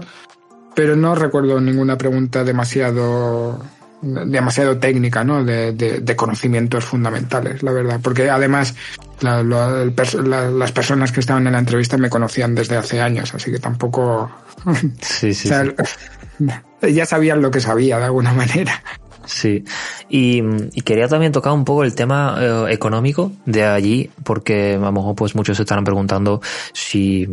[0.75, 3.59] Pero no recuerdo ninguna pregunta demasiado
[4.01, 5.43] demasiado técnica, ¿no?
[5.43, 7.99] De, de, de, conocimientos fundamentales, la verdad.
[8.01, 8.75] Porque además
[9.21, 9.93] la, la, el,
[10.29, 13.59] la, las personas que estaban en la entrevista me conocían desde hace años, así que
[13.59, 14.29] tampoco...
[15.01, 16.45] Sí, sí, o sea, sí.
[16.93, 18.81] Ya sabían lo que sabía de alguna manera.
[19.25, 19.63] Sí,
[20.09, 20.41] y,
[20.73, 24.91] y, quería también tocar un poco el tema eh, económico de allí, porque a lo
[24.91, 26.41] mejor pues muchos se estarán preguntando
[26.73, 27.27] si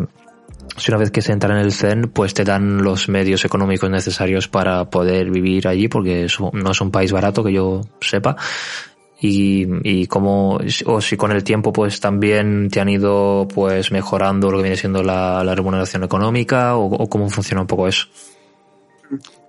[0.77, 3.91] si una vez que se entra en el CERN, pues te dan los medios económicos
[3.91, 8.37] necesarios para poder vivir allí, porque no es un país barato que yo sepa.
[9.19, 14.51] Y, y como, o si con el tiempo pues también te han ido pues mejorando
[14.51, 18.09] lo que viene siendo la, la remuneración económica, o, o cómo funciona un poco eso.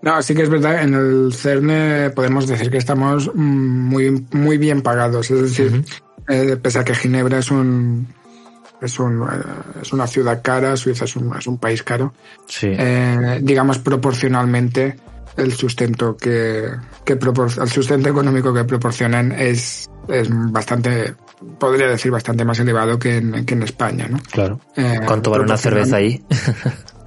[0.01, 4.81] No, sí que es verdad, en el CERN podemos decir que estamos muy, muy bien
[4.81, 5.31] pagados.
[5.31, 6.53] Es decir, uh -huh.
[6.53, 8.07] eh, pese a que Ginebra es un,
[8.81, 12.13] es, un, eh, es una ciudad cara, Suiza es un, es un país caro.
[12.47, 12.67] Sí.
[12.71, 14.97] Eh, digamos proporcionalmente
[15.35, 16.69] el sustento que,
[17.05, 21.13] que propor el sustento económico que proporcionan es, es bastante
[21.59, 24.19] podría decir bastante más elevado que en, que en España, ¿no?
[24.31, 24.59] Claro.
[24.75, 26.23] Eh, ¿Cuánto vale una cerveza ahí?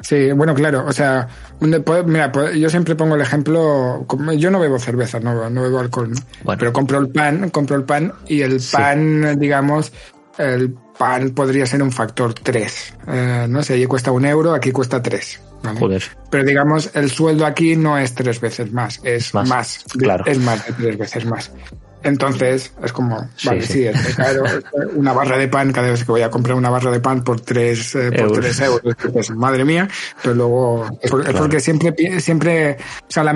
[0.00, 1.26] Sí, bueno, claro, o sea,
[1.60, 6.56] mira, yo siempre pongo el ejemplo, yo no bebo cerveza, no, no bebo alcohol, ¿no?
[6.56, 9.92] pero compro el pan, compro el pan y el pan, digamos,
[10.38, 12.94] el pan podría ser un factor 3.
[13.08, 15.40] Eh, no sé, allí cuesta un euro, aquí cuesta 3.
[15.78, 16.02] Joder.
[16.30, 19.84] Pero digamos, el sueldo aquí no es tres veces más, es más.
[19.98, 20.24] claro.
[20.26, 21.52] Es más de tres veces más.
[22.02, 24.44] Entonces, es como, vale, sí, es caro.
[24.94, 27.40] Una barra de pan, cada vez que voy a comprar una barra de pan por
[27.40, 28.38] tres, eh, por euros.
[28.40, 29.88] tres euros, pues, madre mía,
[30.22, 33.34] pero luego, es, porque siempre, siempre, o sea, la,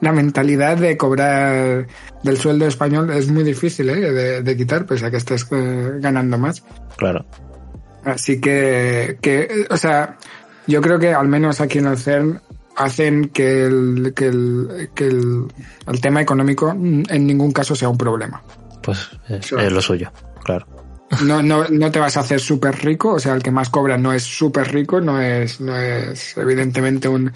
[0.00, 1.86] la mentalidad de cobrar
[2.22, 4.12] del sueldo español es muy difícil, ¿eh?
[4.12, 6.62] de, de quitar, pese a que estés eh, ganando más.
[6.96, 7.24] Claro.
[8.04, 10.18] Así que, que, o sea,
[10.66, 12.40] yo creo que al menos aquí en el CERN
[12.76, 15.46] hacen que el, que el, que el,
[15.86, 18.42] el tema económico en ningún caso sea un problema.
[18.82, 20.12] Pues es, es lo suyo,
[20.44, 20.66] claro.
[21.22, 23.96] No, no, no te vas a hacer súper rico, o sea, el que más cobra
[23.96, 27.30] no es súper rico, no es, no es evidentemente un,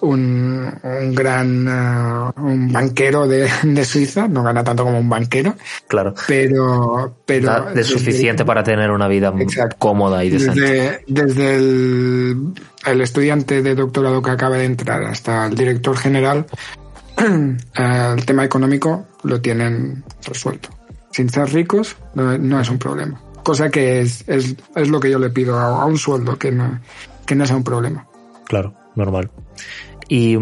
[0.00, 5.54] un, un gran uh, un banquero de, de, Suiza, no gana tanto como un banquero.
[5.88, 6.14] Claro.
[6.26, 9.32] Pero, pero es suficiente para tener una vida
[9.78, 10.60] cómoda y decente.
[10.60, 12.52] Desde, desde el,
[12.86, 16.46] el, estudiante de doctorado que acaba de entrar hasta el director general,
[17.16, 20.70] el tema económico lo tienen resuelto.
[21.12, 23.20] Sin ser ricos, no, no es un problema.
[23.44, 26.50] Cosa que es, es, es, lo que yo le pido a, a un sueldo, que
[26.50, 26.80] no,
[27.26, 28.06] que no sea un problema.
[28.46, 29.30] Claro, normal.
[30.08, 30.36] Y,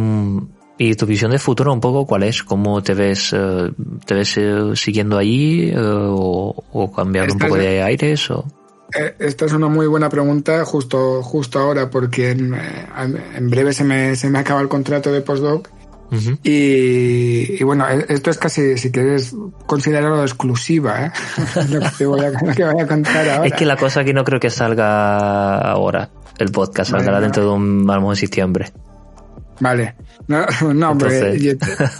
[0.78, 2.42] y tu visión de futuro un poco, ¿cuál es?
[2.42, 3.70] ¿Cómo te ves, eh,
[4.06, 8.30] te ves eh, siguiendo allí eh, o, o, cambiando un poco de aires?
[8.30, 8.44] O?
[9.18, 14.16] Esta es una muy buena pregunta justo, justo ahora porque en, en breve se me,
[14.16, 15.68] se me acaba el contrato de postdoc.
[16.10, 16.38] Uh -huh.
[16.42, 19.34] y, y, bueno, esto es casi, si quieres
[19.66, 21.12] considerarlo exclusiva, ¿eh?
[21.70, 23.46] lo, que te voy a, lo que voy a contar ahora.
[23.46, 27.44] Es que la cosa aquí no creo que salga ahora, el podcast, saldrá bueno, dentro
[27.44, 28.72] de un, a lo mejor en septiembre.
[29.60, 29.94] Vale.
[30.26, 31.56] No, no hombre,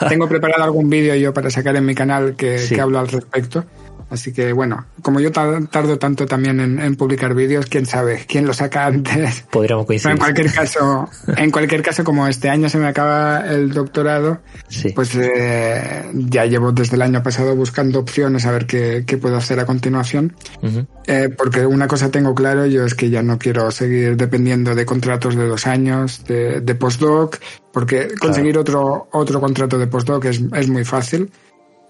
[0.09, 2.75] tengo preparado algún vídeo yo para sacar en mi canal que, sí.
[2.75, 3.65] que hablo al respecto.
[4.11, 8.45] Así que bueno, como yo tardo tanto también en, en publicar vídeos, quién sabe, quién
[8.47, 9.45] lo saca antes.
[9.51, 10.17] Podríamos coincidir.
[10.19, 14.41] Pero en cualquier caso, en cualquier caso, como este año se me acaba el doctorado,
[14.69, 14.91] sí.
[14.91, 19.37] pues eh, ya llevo desde el año pasado buscando opciones a ver qué, qué puedo
[19.37, 20.35] hacer a continuación.
[20.63, 20.87] Uh -huh.
[21.07, 24.85] eh, porque una cosa tengo claro, yo es que ya no quiero seguir dependiendo de
[24.85, 27.39] contratos de dos años, de, de postdoc,
[27.73, 28.61] porque conseguir claro.
[28.61, 31.31] otro, otro contrato de postdoc es, es muy fácil.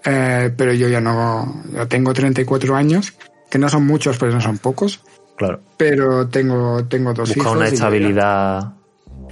[0.04, 3.14] Eh, pero yo ya no, ya tengo 34 años,
[3.50, 5.00] que no son muchos, pero no son pocos.
[5.36, 5.60] Claro.
[5.76, 7.56] Pero tengo, tengo dos Busca hijos.
[7.56, 8.72] una estabilidad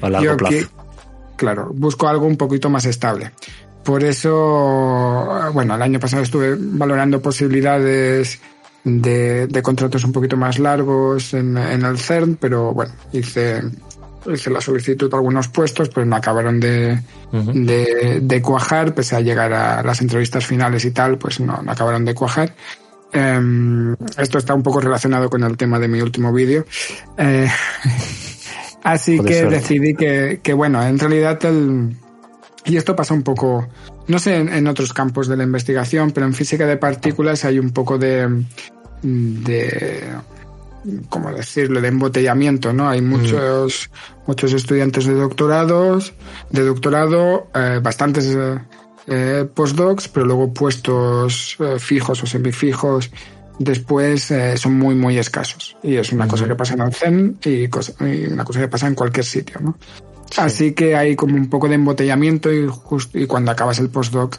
[0.01, 0.57] a largo plazo.
[0.57, 0.67] Que,
[1.37, 3.33] claro, busco algo un poquito más estable.
[3.85, 8.41] Por eso, bueno, el año pasado estuve valorando posibilidades
[8.85, 13.63] de, de contratos un poquito más largos en, en el CERN, pero bueno, hice
[14.27, 16.99] hice la solicitud a algunos puestos, pero no acabaron de,
[17.33, 17.65] uh -huh.
[17.65, 21.73] de, de, cuajar, pese a llegar a las entrevistas finales y tal, pues no, no
[21.73, 22.55] acabaron de cuajar.
[23.15, 26.67] Um, esto está un poco relacionado con el tema de mi último vídeo.
[27.17, 27.49] Eh,
[28.83, 29.51] así que ser.
[29.51, 31.97] decidí que, que, bueno, en realidad el...
[32.65, 33.67] Y esto pasa un poco,
[34.09, 37.59] no sé en, en otros campos de la investigación, pero en física de partículas hay
[37.59, 38.45] un poco de,
[39.03, 40.05] de
[41.09, 42.89] ¿cómo decirlo?, de embotellamiento, ¿no?
[42.89, 44.23] Hay muchos, mm.
[44.27, 46.15] muchos estudiantes de doctorados,
[46.51, 48.37] de doctorado, eh, bastantes
[49.07, 53.11] eh, postdocs, pero luego puestos eh, fijos o semifijos
[53.59, 55.77] después son muy, muy escasos.
[55.83, 56.29] Y es una mm.
[56.29, 59.25] cosa que pasa en el CEN y, cosa, y, una cosa que pasa en cualquier
[59.25, 59.77] sitio, ¿no?
[60.31, 60.41] Sí.
[60.41, 64.37] Así que hay como un poco de embotellamiento y, just, y cuando acabas el postdoc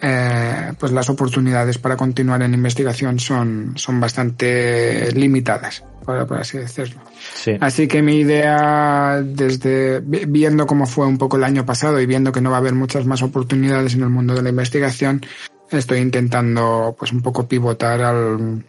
[0.00, 6.58] eh, pues las oportunidades para continuar en investigación son, son bastante limitadas, por, por así
[6.58, 7.00] decirlo.
[7.34, 7.56] Sí.
[7.60, 12.32] Así que mi idea, desde viendo cómo fue un poco el año pasado y viendo
[12.32, 15.24] que no va a haber muchas más oportunidades en el mundo de la investigación,
[15.70, 18.64] estoy intentando pues un poco pivotar al,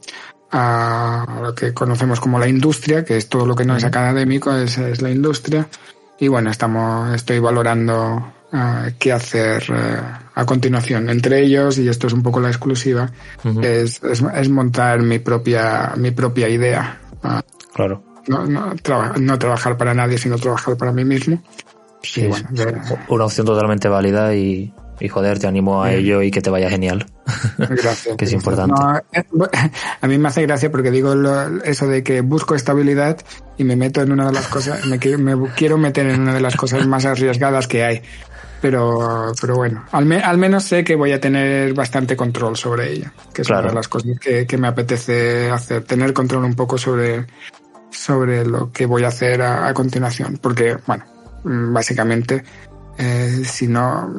[0.52, 4.56] a lo que conocemos como la industria, que es todo lo que no es académico,
[4.56, 5.68] es, es la industria.
[6.20, 11.10] Y bueno, estamos, estoy valorando uh, qué hacer uh, a continuación.
[11.10, 13.12] Entre ellos, y esto es un poco la exclusiva,
[13.44, 13.64] uh -huh.
[13.64, 17.00] es, es, es, montar mi propia, mi propia idea.
[17.24, 17.42] Uh,
[17.74, 18.04] claro.
[18.28, 21.42] No, no, traba, no, trabajar para nadie, sino trabajar para mí mismo.
[22.04, 22.76] Sí, bueno, de...
[23.10, 26.70] una opción totalmente válida y, y joder, te animo a ello y que te vaya
[26.70, 27.06] genial.
[27.58, 28.16] Gracias.
[28.18, 28.74] que es importante.
[28.80, 29.24] No, eh,
[30.02, 33.18] a mí me hace gracia porque digo lo, eso de que busco estabilidad
[33.58, 36.42] y me meto en una de las cosas, me, me quiero meter en una de
[36.42, 38.02] las cosas más arriesgadas que hay.
[38.62, 43.14] Pero, pero bueno, al, al, menos sé que voy a tener bastante control sobre ella,
[43.34, 46.78] que es una de las cosas que, que, me apetece hacer, tener control un poco
[46.78, 47.26] sobre,
[47.90, 51.06] sobre lo que voy a hacer a, a continuación, porque, bueno,
[51.46, 52.44] mm, básicamente,
[52.98, 54.14] eh, si no,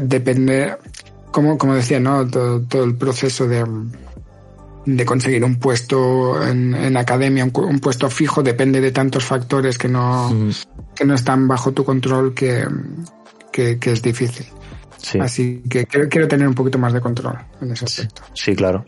[0.00, 0.76] depende,
[1.30, 2.26] como, como decía, ¿no?
[2.26, 3.66] Todo, todo el proceso de,
[4.86, 9.76] de conseguir un puesto en, en academia, un, un, puesto fijo, depende de tantos factores
[9.76, 10.50] que no, mm.
[10.94, 12.66] que no están bajo tu control que,
[13.54, 14.46] que, que es difícil.
[14.98, 15.20] Sí.
[15.20, 18.22] Así que quiero, quiero, tener un poquito más de control en ese aspecto.
[18.34, 18.84] Sí, claro.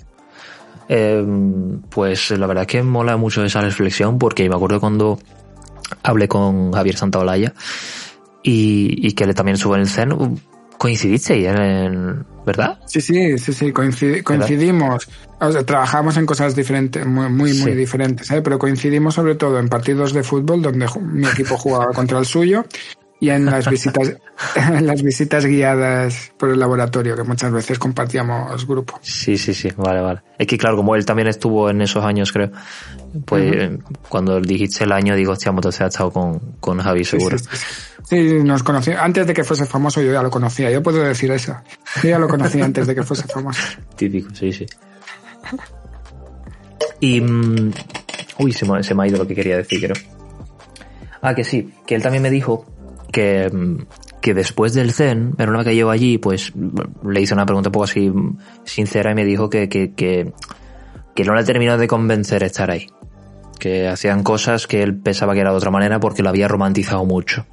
[0.88, 1.24] Eh,
[1.88, 5.20] pues la verdad es que mola mucho esa reflexión porque me acuerdo cuando
[6.02, 7.54] hablé con Javier Santaolalla
[8.42, 10.40] y, y que él también sube en el CEN,
[10.78, 12.80] coincidisteis en, ¿verdad?
[12.86, 15.08] Sí, sí, sí, sí, coincid, coincidimos.
[15.40, 18.42] O sea, trabajamos en cosas diferentes, muy, muy, muy diferentes, ¿eh?
[18.42, 22.64] pero coincidimos sobre todo en partidos de fútbol donde mi equipo jugaba contra el suyo
[23.26, 24.16] y en las visitas,
[24.56, 29.00] en las visitas guiadas por el laboratorio que muchas veces compartíamos grupo.
[29.02, 30.22] Sí, sí, sí, vale, vale.
[30.38, 32.52] Es que claro, como él también estuvo en esos años, creo,
[33.24, 33.82] pues uh -huh.
[34.08, 37.36] cuando dijiste el año, digo, hostia, entonces ha estado con, con Javi seguro.
[37.36, 38.28] Sí, sí, sí.
[38.38, 38.92] sí, nos conocí.
[38.92, 41.56] Antes de que fuese famoso yo ya lo conocía, yo puedo decir eso.
[42.04, 43.60] Yo ya lo conocía antes de que fuese famoso.
[43.96, 44.66] Típico, sí, sí.
[47.00, 47.20] Y...
[47.20, 47.72] Um,
[48.38, 49.96] uy, se me, se me ha ido lo que quería decir, creo.
[51.22, 52.66] Ah, que sí, que él también me dijo
[53.16, 53.50] que,
[54.20, 56.52] que después del Zen, pero una que llevo allí, pues
[57.02, 58.12] le hice una pregunta un poco así
[58.64, 60.34] sincera y me dijo que, que, que,
[61.14, 62.88] que no le terminó de convencer estar ahí.
[63.58, 67.06] Que hacían cosas que él pensaba que era de otra manera porque lo había romantizado
[67.06, 67.46] mucho.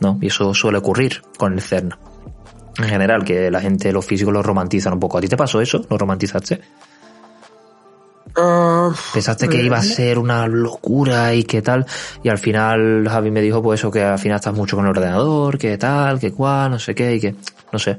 [0.00, 0.18] ¿no?
[0.20, 1.94] Y eso suele ocurrir con el CERN.
[2.76, 5.16] En general, que la gente, los físicos lo romantizan un poco.
[5.16, 5.86] ¿A ti te pasó eso?
[5.88, 6.60] ¿Lo romantizaste?
[8.36, 11.86] Uh, Pensaste que iba a ser una locura y qué tal,
[12.22, 14.90] y al final Javi me dijo pues eso, que al final estás mucho con el
[14.90, 17.34] ordenador, que tal, que cual, no sé qué, y que,
[17.72, 17.96] no sé.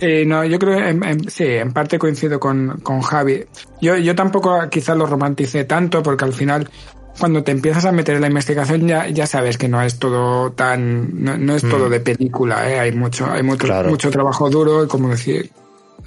[0.00, 3.44] Eh, no, yo creo, en, en, sí, en parte coincido con, con Javi.
[3.82, 6.70] Yo, yo tampoco quizás lo romanticé tanto porque al final
[7.18, 10.52] cuando te empiezas a meter en la investigación ya, ya sabes que no es todo
[10.52, 11.70] tan, no, no es mm.
[11.70, 12.80] todo de película, ¿eh?
[12.80, 13.90] hay mucho, hay mucho, claro.
[13.90, 15.42] mucho trabajo duro y como decía,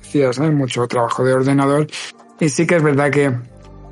[0.01, 0.49] decías, ¿eh?
[0.49, 1.87] mucho trabajo de ordenador
[2.39, 3.31] y sí que es verdad que,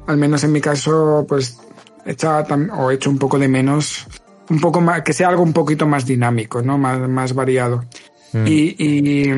[0.08, 1.60] al menos en mi caso, pues
[2.06, 2.46] echaba
[2.78, 4.08] o he hecho un poco de menos,
[4.50, 6.78] un poco más, que sea algo un poquito más dinámico, ¿no?
[6.78, 7.86] Más, más variado.
[8.34, 8.48] Mm.
[8.48, 9.32] Y, y,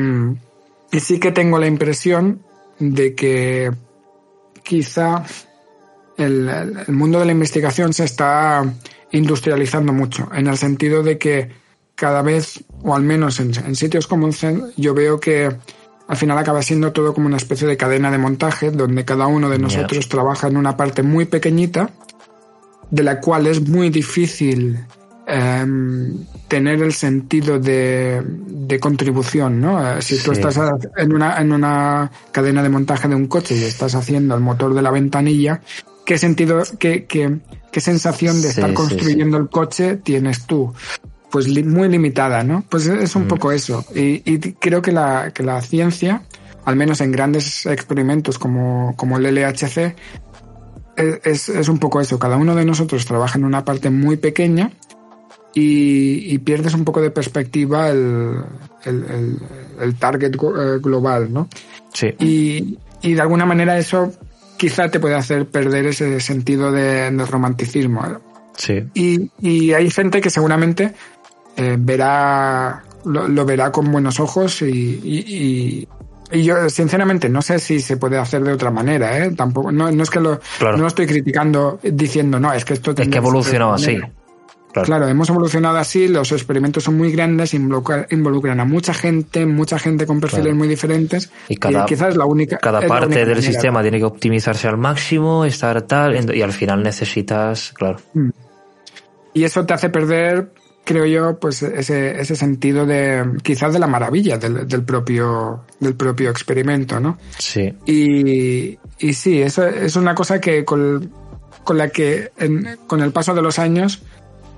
[0.92, 2.42] y, sí que tengo la impresión
[2.78, 3.72] de que
[4.62, 5.24] quizá
[6.16, 8.64] el, el, mundo de la investigación se está
[9.10, 11.50] industrializando mucho, en el sentido de que
[11.94, 15.56] cada vez, o al menos en, en sitios como el CEN, yo veo que
[16.06, 19.48] al final acaba siendo todo como una especie de cadena de montaje donde cada uno
[19.48, 20.10] de nosotros yeah.
[20.10, 21.90] trabaja en una parte muy pequeñita
[22.90, 24.78] de la cual es muy difícil
[25.26, 25.66] eh,
[26.48, 29.96] tener el sentido de, de contribución, ¿no?
[29.96, 30.24] Eh, si sí.
[30.24, 30.60] tú estás
[30.96, 34.74] en una, en una cadena de montaje de un coche y estás haciendo el motor
[34.74, 35.62] de la ventanilla,
[36.04, 37.38] ¿qué sentido, qué, qué,
[37.72, 40.74] qué sensación de estar sí, construyendo sí, el coche tienes tú?
[41.34, 42.62] Pues li muy limitada, ¿no?
[42.68, 43.26] Pues es un mm.
[43.26, 43.84] poco eso.
[43.92, 46.22] Y, y, creo que la, que la ciencia,
[46.64, 49.96] al menos en grandes experimentos como, como el LHC,
[50.96, 52.20] es, es, un poco eso.
[52.20, 54.70] Cada uno de nosotros trabaja en una parte muy pequeña
[55.52, 58.36] y, y pierdes un poco de perspectiva el,
[58.84, 59.38] el, el,
[59.80, 61.48] el target eh, global, ¿no?
[61.92, 62.14] Sí.
[62.20, 64.12] Y, y de alguna manera eso
[64.56, 68.06] quizá te puede hacer perder ese sentido de, de romanticismo.
[68.06, 68.18] ¿eh?
[68.56, 68.84] Sí.
[68.94, 70.94] Y, y hay gente que seguramente
[71.56, 75.88] eh, verá lo, lo, verá con buenos ojos y, y,
[76.32, 79.30] y, yo sinceramente no sé si se puede hacer de otra manera, ¿eh?
[79.32, 80.76] Tampoco, no, no es que lo, claro.
[80.76, 82.92] no lo estoy criticando diciendo, no, es que esto...
[82.96, 83.98] Es que evolucionó así.
[84.72, 84.86] Claro.
[84.86, 85.08] claro.
[85.08, 90.06] hemos evolucionado así, los experimentos son muy grandes, involucran, involucran a mucha gente, mucha gente
[90.06, 90.58] con perfiles claro.
[90.58, 91.30] muy diferentes.
[91.48, 92.58] Y, cada, y quizás la única.
[92.58, 93.52] Cada parte única del manera.
[93.52, 97.98] sistema tiene que optimizarse al máximo, estar tal, y al final necesitas, claro.
[98.14, 98.30] Mm.
[99.34, 100.50] Y eso te hace perder
[100.84, 105.94] creo yo, pues ese, ese sentido de quizás de la maravilla del, del propio del
[105.94, 107.18] propio experimento, ¿no?
[107.38, 107.74] Sí.
[107.86, 111.10] Y, y sí, eso es una cosa que con,
[111.64, 114.02] con la que en, con el paso de los años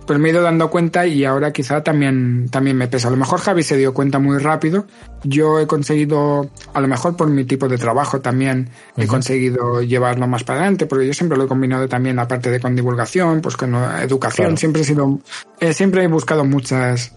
[0.06, 3.08] pues me he ido dando cuenta y ahora quizá también, también me pesa.
[3.08, 4.86] A lo mejor Javi se dio cuenta muy rápido.
[5.24, 9.04] Yo he conseguido, a lo mejor por mi tipo de trabajo también, uh -huh.
[9.04, 12.60] he conseguido llevarlo más para adelante, porque yo siempre lo he combinado también, aparte de
[12.60, 14.46] con divulgación, pues con educación.
[14.46, 14.56] Claro.
[14.56, 15.18] Siempre he sido,
[15.58, 17.12] eh, siempre he buscado muchas,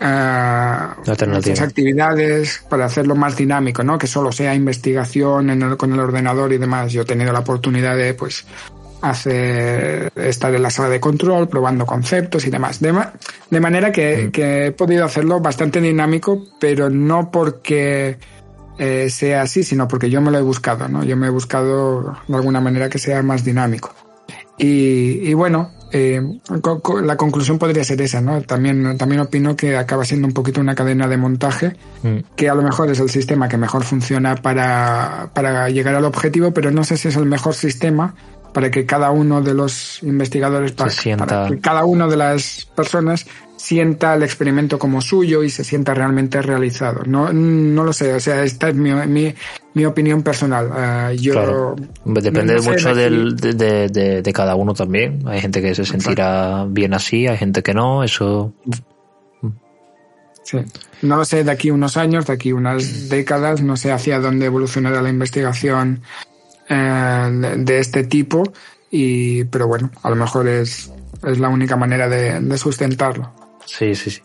[0.00, 3.98] uh, muchas actividades para hacerlo más dinámico, ¿no?
[3.98, 6.92] Que solo sea investigación en el, con el ordenador y demás.
[6.92, 8.46] Yo he tenido la oportunidad de, pues,
[9.00, 12.80] hacer estar en la sala de control, probando conceptos y demás.
[12.80, 12.94] De,
[13.50, 18.18] de manera que, que, he podido hacerlo bastante dinámico, pero no porque
[18.78, 21.04] eh, sea así, sino porque yo me lo he buscado, ¿no?
[21.04, 23.94] Yo me he buscado de alguna manera que sea más dinámico.
[24.56, 26.20] Y, y bueno, eh,
[27.02, 28.42] la conclusión podría ser esa, ¿no?
[28.42, 32.34] También, también opino que acaba siendo un poquito una cadena de montaje, mm.
[32.36, 36.52] que a lo mejor es el sistema que mejor funciona para, para llegar al objetivo,
[36.52, 38.14] pero no sé si es el mejor sistema
[38.52, 43.26] para que cada uno de los investigadores, para, que cada una de las personas
[43.58, 47.02] sienta el experimento como suyo y se sienta realmente realizado.
[47.04, 49.34] No, no lo sé, o sea, esta es mi, mi,
[49.74, 50.66] mi opinión personal.
[50.66, 51.74] Uh, yo
[52.04, 55.22] Depende mucho del, de, de, de, cada uno también.
[55.26, 58.54] Hay gente que se sentirá bien así, hay gente que no, eso...
[60.44, 60.58] Sí.
[61.02, 64.46] No lo sé de aquí unos años, de aquí unas décadas, no sé hacia dónde
[64.46, 66.00] evolucionará la investigación
[66.68, 68.42] eh, de este tipo,
[68.90, 70.92] y, pero bueno, a lo mejor es,
[71.26, 73.32] es la única manera de, de sustentarlo.
[73.64, 74.22] Sí, sí, sí.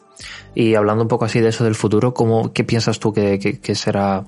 [0.56, 3.76] Y hablando un poco así de eso del futuro, ¿cómo, ¿qué piensas tú que, que,
[3.76, 4.24] será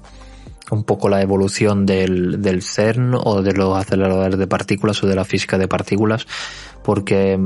[0.72, 5.16] un poco la evolución del, del, CERN o de los aceleradores de partículas o de
[5.16, 6.26] la física de partículas?
[6.84, 7.40] Porque,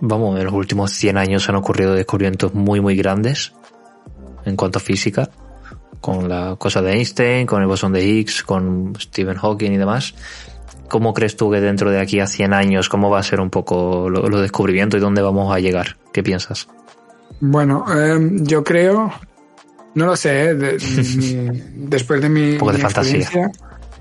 [0.00, 3.52] vamos, en los últimos 100 años han ocurrido descubrimientos muy, muy grandes
[4.44, 5.30] en cuanto a física,
[6.00, 10.14] con la cosa de Einstein, con el bosón de Higgs, con Stephen Hawking y demás.
[10.88, 13.50] ¿Cómo crees tú que dentro de aquí a 100 años, cómo va a ser un
[13.50, 15.96] poco los lo descubrimientos y dónde vamos a llegar?
[16.12, 16.68] ¿Qué piensas?
[17.40, 19.12] Bueno, eh, yo creo,
[19.94, 20.78] no lo sé, de,
[21.76, 23.50] después de mi, Un poco de fantasía.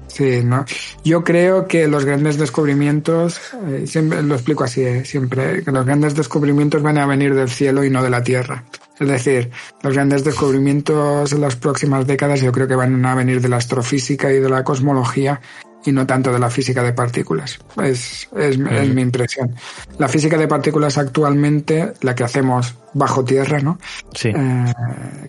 [0.08, 0.64] Sí, no.
[1.04, 5.86] Yo creo que los grandes descubrimientos, eh, siempre lo explico así, eh, siempre, que los
[5.86, 8.64] grandes descubrimientos van a venir del cielo y no de la tierra.
[9.00, 13.41] Es decir, los grandes descubrimientos en las próximas décadas yo creo que van a venir
[13.41, 15.41] de la astrofísica y de la cosmología
[15.86, 17.60] y no tanto de la física de partículas.
[17.82, 19.56] Es, es, mi impresión.
[20.00, 23.78] La física de partículas actualmente, la que hacemos bajo tierra, ¿no?
[24.14, 24.30] Sí.
[24.30, 24.74] Eh,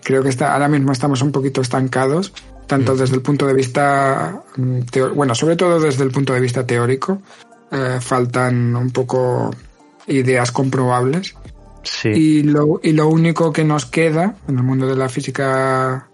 [0.03, 2.33] creo que está, ahora mismo estamos un poquito estancados,
[2.67, 4.81] tanto desde el punto de vista, mm,
[5.15, 7.21] bueno, sobre todo desde el punto de vista teórico.
[7.71, 9.51] Eh, faltan un poco
[10.07, 11.35] ideas comprobables.
[11.87, 12.09] Sí.
[12.09, 16.09] Y lo, y lo único que nos queda en el mundo de la física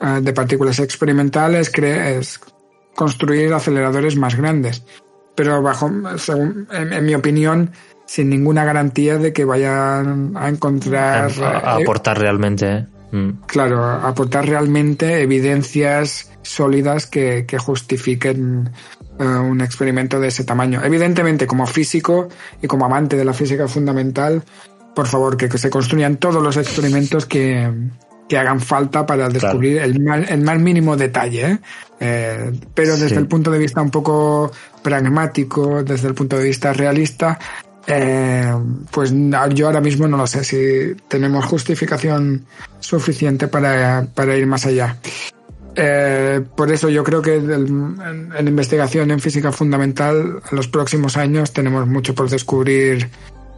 [0.00, 2.40] eh, de partículas experimentales es
[2.94, 4.84] construir aceleradores más grandes.
[5.34, 7.70] Pero bajo, según, en, mi opinión,
[8.06, 11.30] sin ninguna garantía de que vayan a encontrar.
[11.42, 12.70] A, aportar realmente.
[12.70, 12.86] ¿eh?
[13.12, 13.30] Mm.
[13.46, 18.70] Claro, aportar realmente evidencias sólidas que, que justifiquen
[19.18, 20.82] uh, un experimento de ese tamaño.
[20.82, 22.28] Evidentemente, como físico
[22.62, 24.42] y como amante de la física fundamental,
[24.96, 27.70] por favor, que, se construyan todos los experimentos que,
[28.26, 31.50] que hagan falta para descubrir el, mal, el más mínimo detalle.
[31.50, 31.58] ¿eh?
[32.00, 34.50] Eh, pero desde el punto de vista un poco
[34.82, 37.38] pragmático, desde el punto de vista realista,
[37.86, 38.50] eh,
[38.90, 39.12] pues
[39.52, 42.46] yo ahora mismo no lo sé si tenemos justificación
[42.80, 44.96] suficiente para, para ir más allá.
[46.56, 47.98] Por eso yo creo que en,
[48.34, 53.10] en, investigación en física fundamental en los próximos años tenemos mucho por descubrir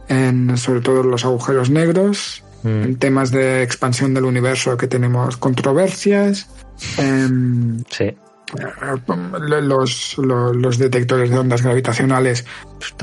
[0.09, 2.67] en sobre todo los agujeros negros, mm.
[2.67, 6.49] en temas de expansión del universo que tenemos controversias.
[6.97, 8.15] En, sí.
[8.51, 12.45] Los, los, los, detectores de ondas gravitacionales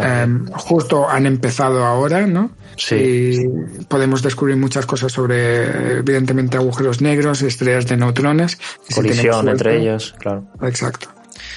[0.02, 2.50] eh, justo han empezado ahora, ¿no?
[2.76, 2.96] Sí.
[2.96, 8.58] Y podemos descubrir muchas cosas sobre, evidentemente, agujeros negros, estrellas de neutrones.
[8.92, 10.48] Colisión si entre ellos, claro.
[10.62, 11.08] Exacto.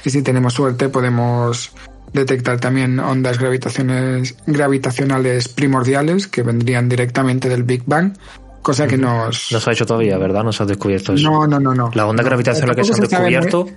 [0.06, 1.72] Y si tenemos suerte, podemos
[2.14, 8.14] detectar también ondas gravitacionales, gravitacionales primordiales que vendrían directamente del Big Bang,
[8.62, 9.52] cosa que nos...
[9.52, 10.44] No se ha hecho todavía, ¿verdad?
[10.44, 11.30] No se ha descubierto eso.
[11.30, 11.74] No, no, no.
[11.74, 11.92] no.
[11.94, 13.68] Las ondas gravitacionales que se han descubierto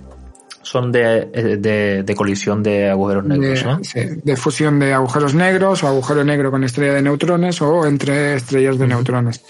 [0.61, 1.25] son de,
[1.59, 3.83] de, de, colisión de agujeros negros, de, ¿no?
[3.83, 8.35] Sí, de fusión de agujeros negros o agujero negro con estrella de neutrones o entre
[8.35, 8.89] estrellas de uh -huh.
[8.91, 9.41] neutrones.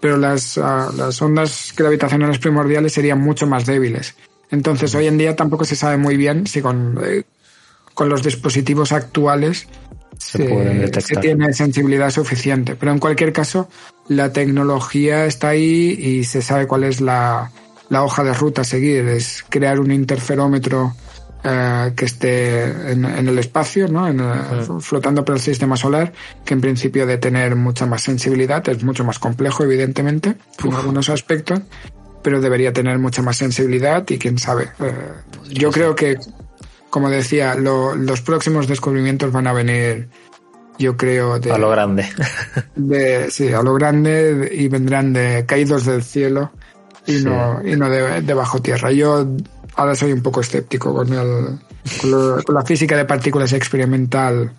[0.00, 4.16] Pero las, uh, las ondas gravitacionales primordiales serían mucho más débiles.
[4.50, 7.22] Entonces, hoy en día tampoco se sabe muy bien si con, eh,
[7.94, 9.68] con los dispositivos actuales
[10.18, 12.76] se, se, se, tiene sensibilidad suficiente.
[12.76, 13.68] Pero en cualquier caso,
[14.08, 17.50] la tecnología está ahí y se sabe cuál es la,
[17.88, 19.06] la hoja de ruta a seguir.
[19.08, 20.94] Es crear un interferómetro
[21.44, 24.06] eh, que esté en, en, el espacio, ¿no?
[24.06, 24.72] En, sí.
[24.80, 26.12] flotando por el sistema solar,
[26.44, 30.66] que en principio de tener mucha más sensibilidad, es mucho más complejo, evidentemente, Uf.
[30.66, 31.62] en algunos aspectos,
[32.22, 34.68] pero debería tener mucha más sensibilidad y quién sabe.
[34.78, 34.92] Eh,
[35.50, 36.16] yo creo que
[36.92, 40.10] como decía, lo, los próximos descubrimientos van a venir,
[40.78, 42.06] yo creo, de, a lo grande.
[42.76, 46.52] De, sí, a lo grande y vendrán de caídos del cielo
[47.06, 47.24] y sí.
[47.24, 48.92] no, y no de, de, bajo tierra.
[48.92, 49.26] Yo
[49.76, 51.58] ahora soy un poco escéptico con, el,
[52.44, 54.52] con, la física de partículas experimental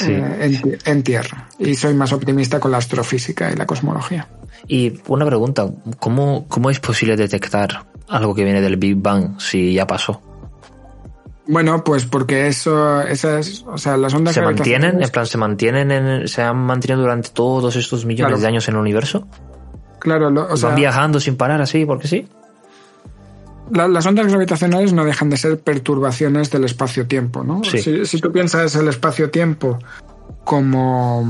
[0.00, 1.48] eh, en, tierra.
[1.60, 4.26] Y soy más optimista con la astrofísica y la cosmología.
[4.66, 5.70] Y una pregunta,
[6.00, 10.20] ¿cómo, cómo es posible detectar algo que viene del Big Bang si ya pasó?
[11.48, 15.90] Bueno, pues porque eso, esas, o sea, las ondas se mantienen, en plan, se mantienen,
[15.90, 19.26] en, se han mantenido durante todos estos millones de años en el universo.
[19.98, 22.28] Claro, o sea, van viajando sin parar así, porque sí.
[23.70, 27.64] las ondas gravitacionales no dejan de ser perturbaciones del espacio-tiempo, ¿no?
[27.64, 29.78] Si, si, tú piensas el espacio-tiempo
[30.44, 31.26] como,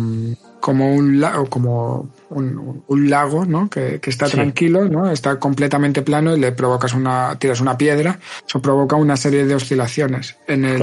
[0.59, 3.68] como un como un, lago, ¿no?
[3.68, 5.11] Que, está tranquilo, ¿no?
[5.11, 9.55] Está completamente plano y le provocas una, tiras una piedra, eso provoca una serie de
[9.55, 10.83] oscilaciones en, el,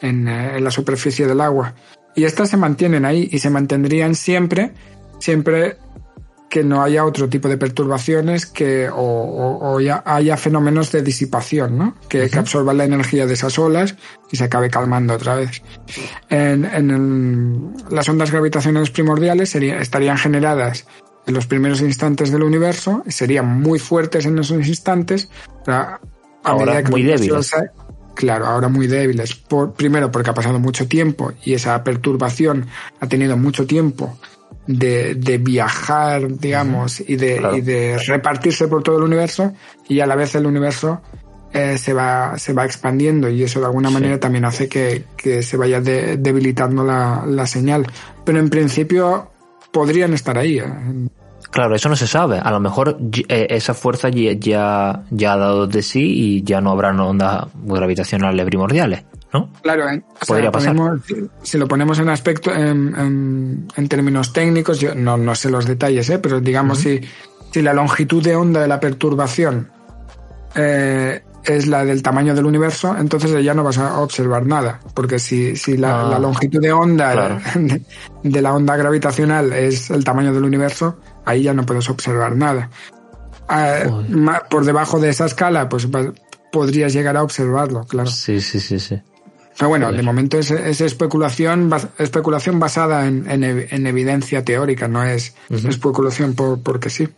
[0.00, 1.74] en, eh, en, la superficie del agua.
[2.14, 4.72] Y estas se mantienen ahí y se mantendrían siempre,
[5.18, 5.76] siempre
[6.48, 11.94] que no haya otro tipo de perturbaciones que o, ya haya fenómenos de disipación, ¿no?
[12.08, 13.96] Que, absorban la energía de esas olas
[14.30, 15.62] y se acabe calmando otra vez.
[16.30, 20.86] En, las ondas gravitacionales primordiales estarían generadas
[21.26, 25.28] en los primeros instantes del universo, serían muy fuertes en esos instantes,
[25.66, 26.00] a
[26.42, 27.52] ahora muy débiles.
[28.14, 29.34] claro, ahora muy débiles.
[29.34, 32.66] Por, primero porque ha pasado mucho tiempo y esa perturbación
[33.00, 34.16] ha tenido mucho tiempo
[34.68, 39.52] de, de viajar, digamos, y, de, y de repartirse por todo el universo
[39.88, 41.00] y a la vez el universo
[41.54, 45.42] eh, se, va, se va expandiendo y eso de alguna manera también hace que, que
[45.42, 47.86] se vaya debilitando la, la, señal.
[48.24, 49.30] Pero en principio
[49.72, 50.58] podrían estar ahí.
[50.58, 50.64] ¿eh?
[51.50, 52.38] Claro, eso no se sabe.
[52.38, 52.98] A lo mejor
[53.28, 58.44] eh, esa fuerza ya, ya ha dado de sí y ya no habrá ondas gravitacionales
[58.44, 59.04] primordiales.
[59.32, 59.50] ¿No?
[59.62, 60.02] Claro, ¿eh?
[60.26, 60.76] Podría pasar.
[61.42, 66.08] si, lo ponemos en aspecto, en, en, términos técnicos, yo no, no, sé los detalles,
[66.10, 66.18] ¿eh?
[66.18, 67.00] pero digamos si,
[67.50, 69.70] si la longitud de onda de la perturbación
[70.54, 75.18] eh, es la del tamaño del universo, entonces ya no vas a observar nada, porque
[75.18, 76.18] si, si la, ah.
[76.18, 77.40] longitud de onda
[78.22, 82.70] de, la onda gravitacional es el tamaño del universo, ahí ya no puedes observar nada.
[84.50, 85.86] por debajo de esa escala, pues
[86.50, 88.10] podrías llegar a observarlo, claro.
[88.10, 89.00] Sí, sí, sí, sí.
[89.58, 96.34] Pero bueno, de momento es, especulación, especulación basada en, en, evidencia teórica, no es especulación
[96.34, 97.08] por, porque sí.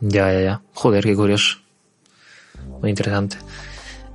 [0.00, 0.62] Ya, ya, ya.
[0.74, 1.58] Joder, qué curioso.
[2.80, 3.36] Muy interesante.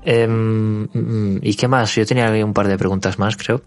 [0.03, 1.93] Em, mm, ¿Y qué más?
[1.95, 3.61] Yo tenía un par de preguntas más, creo.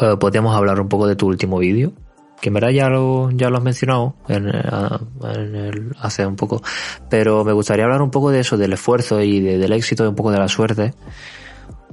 [0.00, 1.92] Eh, podríamos hablar un poco de tu último vídeo,
[2.42, 6.62] que en verdad ya lo, ya lo has mencionado en, eh, hace un poco,
[7.08, 10.14] pero me gustaría hablar un poco de eso, del esfuerzo y del éxito y un
[10.14, 10.92] poco de la suerte.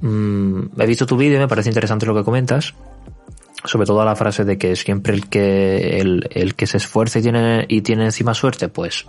[0.04, 2.76] Mm, he visto tu vídeo me parece interesante lo que comentas.
[3.64, 7.66] Sobre todo la frase de que siempre el que, el, que se esfuerce y tiene,
[7.70, 9.06] y tiene encima suerte, pues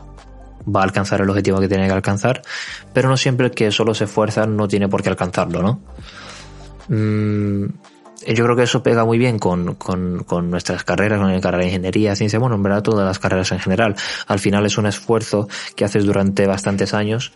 [0.65, 2.43] va a alcanzar el objetivo que tiene que alcanzar,
[2.93, 5.81] pero no siempre el que solo se esfuerza no tiene por qué alcanzarlo, ¿no?
[6.87, 7.65] Mm,
[8.29, 11.65] yo creo que eso pega muy bien con, con, con, nuestras carreras, con la carrera
[11.65, 13.97] de ingeniería, ciencia, bueno, en verdad todas las carreras en general.
[14.29, 17.33] Al final es un esfuerzo que haces durante bastantes años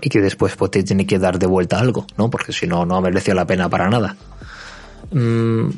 [0.00, 2.30] y que después pues, te tiene que dar de vuelta algo, ¿no?
[2.30, 4.16] Porque si no, no ha merecido la pena para nada.
[5.10, 5.68] Mm,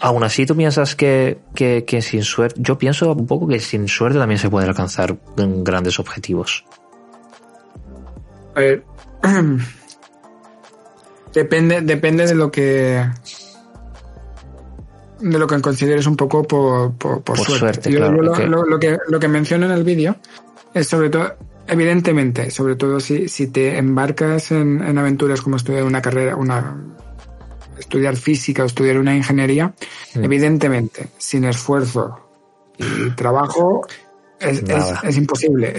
[0.00, 3.88] aún así, tú piensas que, que, que, sin suerte, yo pienso un poco que sin
[3.88, 6.64] suerte también se puede alcanzar grandes objetivos.
[8.54, 8.84] A ver,
[11.34, 13.04] depende, depende de lo que
[15.20, 17.90] de lo que consideres un poco por, por, suerte.
[17.90, 20.16] lo, que, lo que menciono en el vídeo
[20.74, 21.34] es sobre todo
[21.66, 26.76] Evidentemente, sobre todo si, si te embarcas en, en, aventuras como estudiar una carrera, una
[27.78, 29.74] estudiar física o estudiar una ingeniería,
[30.14, 32.28] evidentemente, sin esfuerzo
[32.78, 33.86] y trabajo,
[34.40, 34.62] es,
[35.02, 35.74] es, imposible.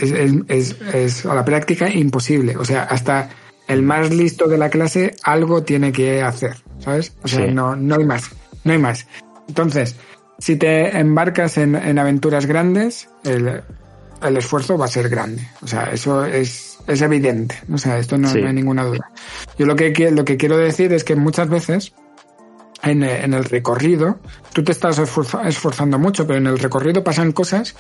[0.48, 2.58] Es, es, a la práctica imposible.
[2.58, 3.30] O sea, hasta
[3.68, 7.14] el más listo de la clase algo tiene que hacer, ¿sabes?
[7.24, 8.32] O sea, no, no hay más,
[8.64, 9.08] no hay más.
[9.48, 9.96] Entonces,
[10.40, 13.62] si te embarcas en, en aventuras grandes, el,
[14.28, 15.47] el esfuerzo va a ser grande.
[15.61, 17.55] O sea, eso es, es evidente.
[17.71, 19.11] O sea, esto no, hay ninguna duda.
[19.57, 21.93] Yo lo que, lo que quiero decir es que muchas veces
[22.84, 24.19] en, en el recorrido,
[24.53, 27.76] tú te estás esforzando mucho, pero en el recorrido pasan cosas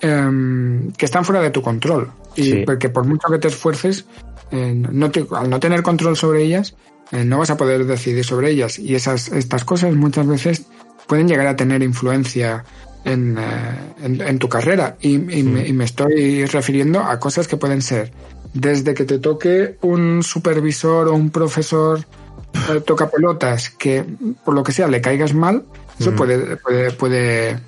[0.00, 2.10] em, que están fuera de tu control.
[2.36, 4.06] Y porque por mucho que te esfuerces,
[4.50, 6.74] eh, no al no tener control sobre ellas,
[7.12, 8.78] eh, no vas a poder decidir sobre ellas.
[8.78, 10.66] Y esas, estas cosas muchas veces
[11.06, 12.64] pueden llegar a tener influencia
[13.04, 14.96] en, eh, en, tu carrera.
[15.00, 18.12] Y, me, estoy refiriendo a cosas que pueden ser
[18.52, 22.04] desde que te toque un supervisor o un profesor
[22.52, 24.04] eh, toca pelotas que
[24.44, 25.64] por lo que sea le caigas mal,
[25.98, 27.60] eso puede, puede, puede,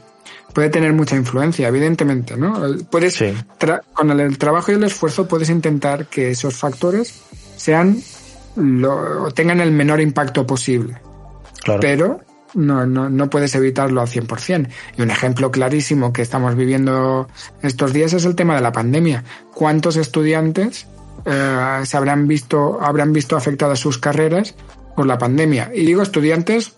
[0.52, 2.60] puede tener mucha influencia, evidentemente, ¿no?
[2.90, 3.22] Puedes,
[3.92, 7.20] con el, trabajo y el esfuerzo puedes intentar que esos factores
[7.56, 8.02] sean
[8.56, 10.96] lo, tengan el menor impacto posible.
[11.62, 11.80] Claro.
[11.80, 12.20] Pero
[12.54, 14.68] no, no, no puedes evitarlo al 100%.
[14.96, 17.28] Y un ejemplo clarísimo que estamos viviendo
[17.62, 19.24] estos días es el tema de la pandemia.
[19.54, 20.86] ¿Cuántos estudiantes
[21.24, 24.54] eh, se habrán visto, habrán visto afectadas sus carreras
[24.96, 25.70] por la pandemia?
[25.74, 26.74] Y digo estudiantes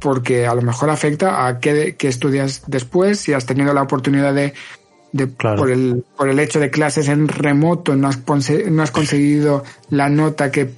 [0.00, 4.32] porque a lo mejor afecta a qué, qué estudias después, si has tenido la oportunidad
[4.32, 4.54] de,
[5.12, 5.56] de Claro.
[5.58, 9.64] por, el, por el hecho de clases en remoto, no has, conse- no has conseguido
[9.90, 10.70] la nota que,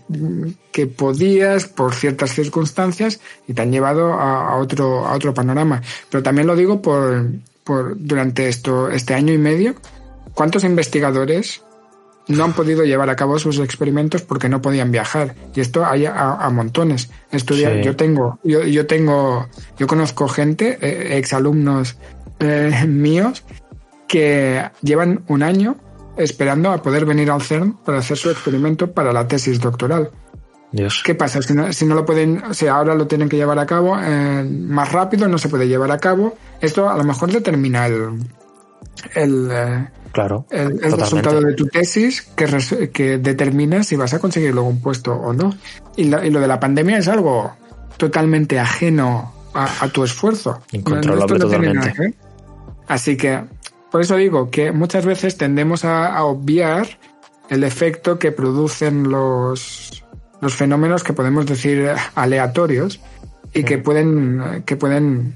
[0.72, 5.82] que podías por ciertas circunstancias y te han llevado a, a otro, a otro panorama.
[6.10, 7.26] Pero también lo digo por,
[7.64, 9.74] por durante esto, este año y medio,
[10.34, 11.62] ¿cuántos investigadores
[12.28, 15.34] no han podido llevar a cabo sus experimentos porque no podían viajar.
[15.52, 17.10] Y esto hay a, a montones.
[17.32, 17.82] Estudiar, Sí.
[17.82, 21.96] yo tengo, yo, yo tengo, yo conozco gente, eh, exalumnos
[22.38, 23.42] eh, míos,
[24.10, 25.76] que llevan un año
[26.16, 30.10] esperando a poder venir al CERN para hacer su experimento para la tesis doctoral.
[30.72, 31.02] Dios.
[31.04, 31.40] ¿Qué pasa?
[31.42, 33.96] Si no, si no lo pueden, o sea, ahora lo tienen que llevar a cabo
[34.02, 36.36] eh, más rápido, no se puede llevar a cabo.
[36.60, 38.18] Esto a lo mejor determina el,
[39.14, 40.44] el, eh, Claro.
[40.50, 44.80] el, resultado de tu tesis que, res- que determina si vas a conseguir luego un
[44.82, 45.54] puesto o no.
[45.96, 47.52] Y, la- y lo de la pandemia es algo
[47.96, 50.60] totalmente ajeno a, a tu esfuerzo.
[50.72, 51.94] Incontrolable no totalmente.
[51.94, 52.10] nada.
[52.88, 53.40] Así que,
[53.90, 56.98] por eso digo que muchas veces tendemos a, a obviar
[57.48, 60.04] el efecto que producen los,
[60.40, 63.00] los fenómenos que podemos decir aleatorios
[63.52, 65.34] y que pueden, que pueden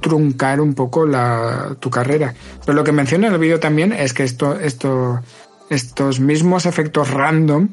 [0.00, 2.34] truncar un poco la, tu carrera.
[2.64, 5.20] Pero lo que menciono en el vídeo también es que esto, esto,
[5.68, 7.68] estos mismos efectos random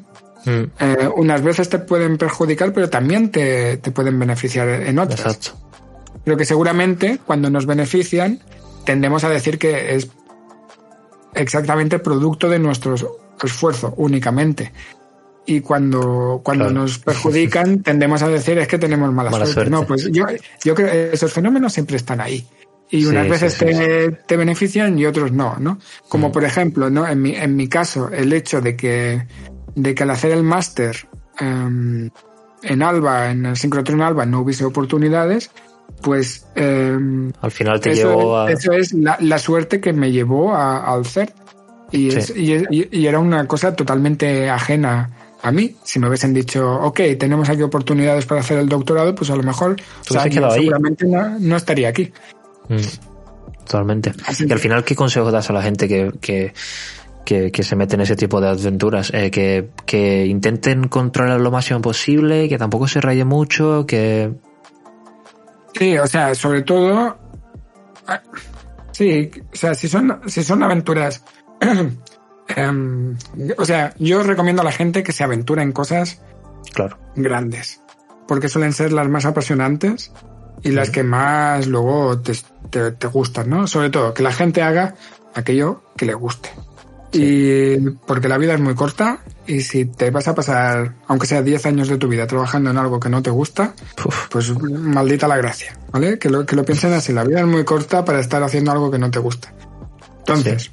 [0.48, 5.20] Mm, eh, unas veces te pueden perjudicar, pero también te, te pueden beneficiar en otras.
[5.20, 5.52] exacto.
[6.24, 8.40] Pero que seguramente cuando nos benefician
[8.88, 10.08] tendemos a decir que es
[11.36, 12.96] exactamente producto de nuestro
[13.44, 14.72] esfuerzo únicamente.
[15.46, 16.82] Y cuando, cuando Claro.
[16.82, 19.54] nos perjudican tendemos a decir es que tenemos mala, Mala suerte.
[19.70, 19.72] suerte.
[19.72, 20.26] No, pues yo,
[20.64, 22.46] yo creo que esos fenómenos siempre están ahí.
[22.90, 25.78] Y unas sí, veces sí, te, te benefician y otros no, ¿no?
[26.08, 26.32] Como Mm.
[26.32, 27.06] por ejemplo, ¿no?
[27.06, 29.28] En mi, en mi caso, el hecho de que,
[29.76, 30.96] de que al hacer el máster
[31.40, 32.10] em,
[32.64, 35.52] en Alba, en el sincrotrón Alba, no hubiese oportunidades,
[36.02, 38.52] pues em, Al final te eso, llevó a.
[38.52, 41.32] eso es la, la suerte que me llevó a- al CERN.
[41.92, 42.34] Y, es- Sí.
[42.72, 45.10] y, y- y era una cosa totalmente ajena
[45.42, 45.76] a mí.
[45.84, 49.44] Si me hubiesen dicho, ok, tenemos aquí oportunidades para hacer el doctorado, pues a lo
[49.44, 49.76] mejor
[50.10, 52.12] o sea, seguramente no, no estaría aquí.
[52.70, 52.78] Mm,
[53.66, 54.14] Totalmente.
[54.26, 56.54] Así Y al final, ¿qué consejo das a la gente que, que,
[57.26, 59.12] que, que se mete en ese tipo de aventuras?
[59.14, 64.32] Eh, que, que intenten controlar lo máximo posible, que tampoco se raye mucho, que...
[65.74, 67.18] Sí, o sea, sobre todo,
[68.08, 68.22] ah,
[68.92, 71.24] sí, o sea, si son, si son aventuras,
[72.56, 73.18] em,
[73.58, 76.22] o sea, yo recomiendo a la gente que se aventura en cosas
[76.74, 77.82] Claro, grandes,
[78.28, 80.12] porque suelen ser las más apasionantes
[80.64, 82.34] y las que más luego te,
[82.70, 83.68] te, te gustan, ¿no?
[83.68, 84.96] Sobre todo, que la gente haga
[85.34, 86.50] aquello que le guste.
[87.12, 91.42] Y porque la vida es muy corta y si te vas a pasar, aunque sea
[91.42, 93.74] 10 años de tu vida trabajando en algo que no te gusta,
[94.30, 96.20] pues maldita la gracia, ¿vale?
[96.20, 98.92] Que lo, que lo piensen así, la vida es muy corta para estar haciendo algo
[98.92, 99.54] que no te gusta.
[100.20, 100.72] Entonces,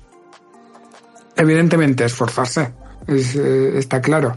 [1.37, 2.73] evidentemente esforzarse,
[3.07, 4.37] es, eh, está claro,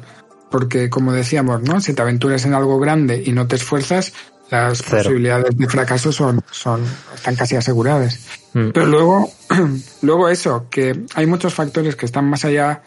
[0.51, 1.81] porque como decíamos, ¿no?
[1.81, 4.13] Si te aventuras en algo grande y no te esfuerzas,
[4.49, 5.03] las Cero.
[5.03, 6.81] posibilidades de fracaso son, son,
[7.13, 8.19] están casi aseguradas.
[8.53, 9.31] mm, Pero luego,
[10.01, 12.81] luego eso, que hay muchos factores que están más allá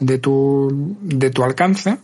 [0.00, 1.98] de tu, de tu alcance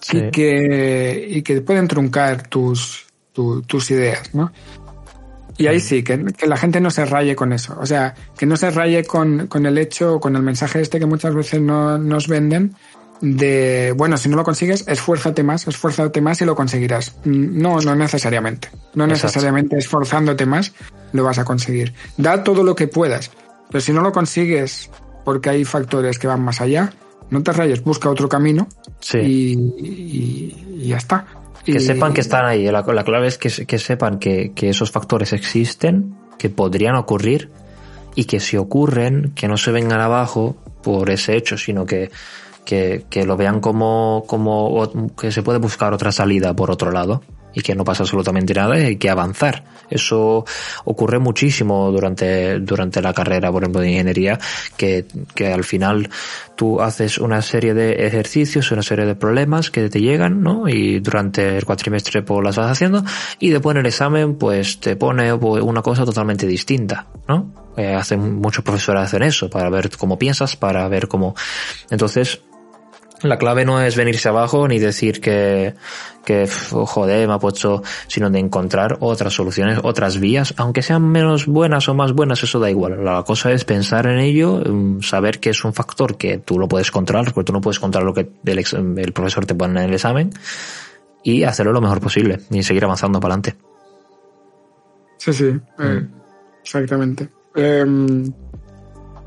[0.00, 0.18] sí.
[0.18, 4.52] y que, y que pueden truncar tus, tu- tus ideas, ¿no?
[5.56, 7.76] Y ahí sí, que, que la gente no se raye con eso.
[7.80, 11.06] O sea, que no se raye con, con el hecho, con el mensaje este que
[11.06, 12.74] muchas veces no, nos venden
[13.20, 17.14] de, bueno, si no lo consigues, esfuérzate más, esfuérzate más y lo conseguirás.
[17.24, 18.68] No, no necesariamente.
[18.94, 19.26] No Exacto.
[19.28, 20.72] necesariamente esforzándote más
[21.12, 21.94] lo vas a conseguir.
[22.16, 23.30] Da todo lo que puedas.
[23.70, 24.90] Pero si no lo consigues
[25.24, 26.92] porque hay factores que van más allá,
[27.30, 28.68] no te rayes, busca otro camino
[29.00, 29.18] sí.
[29.18, 31.26] y, y- y ya está.
[31.64, 32.64] Que sepan que están ahí.
[32.70, 36.94] La, la clave es que, se- que sepan que, que esos factores existen, que podrían
[36.96, 37.50] ocurrir
[38.14, 42.10] y que si ocurren, que no se vengan abajo por ese hecho, sino que,
[42.66, 47.22] que, lo vean como, como que se puede buscar otra salida por otro lado
[47.54, 49.64] y que no pasa absolutamente nada y hay que avanzar.
[49.90, 50.44] Eso
[50.84, 54.38] ocurre muchísimo durante, durante la carrera, por ejemplo, de ingeniería,
[54.76, 56.08] que, que al final
[56.56, 60.68] tú haces una serie de ejercicios, una serie de problemas que te llegan, ¿no?
[60.68, 63.04] Y durante el cuatrimestre pues las vas haciendo
[63.38, 67.64] y después en el examen pues te pone pues, una cosa totalmente distinta, ¿no?
[67.76, 71.34] Eh, hacen, muchos profesores hacen eso para ver cómo piensas, para ver cómo...
[71.90, 72.40] Entonces,
[73.22, 75.74] La clave no es venirse abajo ni decir que,
[76.24, 81.46] que joder, me ha puesto, sino de encontrar otras soluciones, otras vías, aunque sean menos
[81.46, 83.04] buenas o más buenas, eso da igual.
[83.04, 86.68] La cosa es pensar en ello, mm, saber que es un factor que tú lo
[86.68, 89.88] puedes controlar, porque tú no puedes controlar lo que el, el profesor te pone en
[89.88, 90.30] el examen,
[91.24, 93.56] y hacerlo lo mejor posible y seguir avanzando para adelante.
[95.16, 96.10] Sí, sí, eh, mm.
[96.62, 97.28] exactamente.
[97.54, 98.30] Em,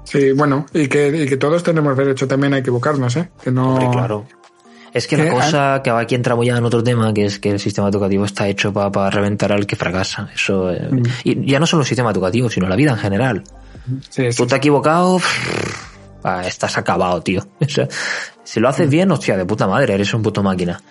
[0.07, 3.29] Sí, bueno, y que, y que todos tenemos derecho también a equivocarnos, ¿eh?
[3.43, 3.77] Que no...
[3.91, 4.25] claro.
[4.93, 7.59] Es que la cosa, que aquí entramos ya en otro tema, que es que el
[7.59, 10.29] sistema educativo está hecho para reventar al que fracasa.
[10.33, 11.03] Eso, eh, mm.
[11.25, 13.43] Y ya no solo el sistema educativo, sino la vida en general.
[14.09, 15.19] Sí, Tú te has equivocado,
[16.23, 17.45] ah, estás acabado, tío.
[18.45, 18.91] si lo haces mm.
[18.91, 20.81] bien, hostia, de puta madre, eres un puto máquina.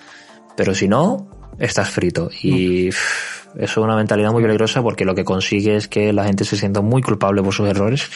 [0.57, 1.27] Pero si no,
[1.59, 2.31] estás frito.
[2.43, 2.91] Y...
[2.91, 3.36] Mm.
[3.59, 6.57] Eso es una mentalidad muy peligrosa porque lo que consigue es que la gente se
[6.57, 8.11] sienta muy culpable por sus errores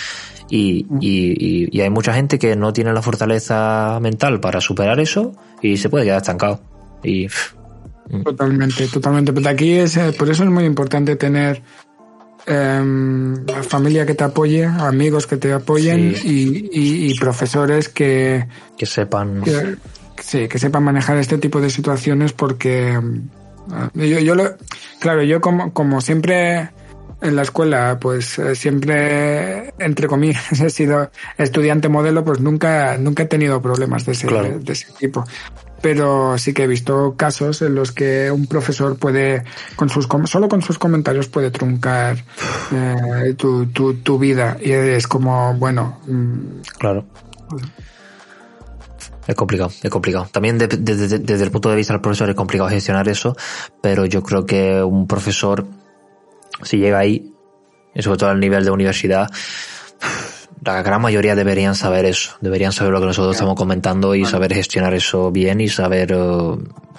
[0.50, 5.32] y, y, y, hay mucha gente que no tiene la fortaleza mental para superar eso
[5.62, 6.60] y se puede quedar estancado.
[7.04, 7.28] Y,
[8.10, 8.22] mm.
[8.24, 9.32] Totalmente, totalmente.
[9.32, 11.62] Pero aquí es, eh, por eso es muy importante tener
[12.46, 12.82] eh,
[13.68, 18.46] familia que te apoye, amigos que te apoyen y, y, profesores que...
[18.76, 19.42] Que sepan...
[20.18, 22.98] sí, que sepan manejar este tipo de situaciones porque
[23.94, 24.56] yo, yo lo,
[25.00, 26.70] claro, yo como, como siempre
[27.22, 33.24] en la escuela, pues eh, siempre, entre comillas, he sido estudiante modelo, pues nunca, nunca
[33.24, 35.24] he tenido problemas de ese, de ese tipo.
[35.82, 39.44] Pero sí que he visto casos en los que un profesor puede,
[39.76, 42.22] con sus, solo con sus comentarios puede truncar
[42.70, 44.58] eh, tu, tu, tu, vida.
[44.60, 46.00] Y es como, bueno.
[46.06, 47.06] Mm, claro.
[49.30, 50.26] Es complicado, es complicado.
[50.32, 53.36] También desde el punto de vista del profesor es complicado gestionar eso,
[53.80, 55.68] pero yo creo que un profesor,
[56.64, 57.32] si llega ahí,
[57.94, 59.30] y sobre todo al nivel de universidad,
[60.64, 64.52] la gran mayoría deberían saber eso, deberían saber lo que nosotros estamos comentando y saber
[64.52, 66.56] gestionar eso bien y saber, eh,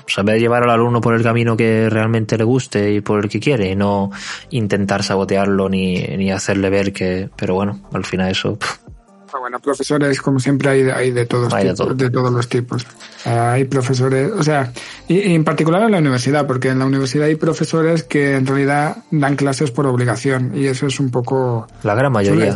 [0.08, 3.42] saber llevar al alumno por el camino que realmente le guste y por el que
[3.42, 4.10] quiere y no
[4.52, 9.01] intentar sabotearlo ni, ni hacerle ver que, pero bueno, al final eso, Ah,
[9.40, 12.86] bueno, profesores, como siempre, hay, hay de todos de, todos los tipos.
[13.26, 14.72] hay profesores, o sea,
[15.08, 18.98] y, en particular en la universidad, porque en la universidad hay profesores que en realidad
[19.12, 21.68] dan clases por obligación y eso es un poco...
[21.84, 22.50] La gran mayoría.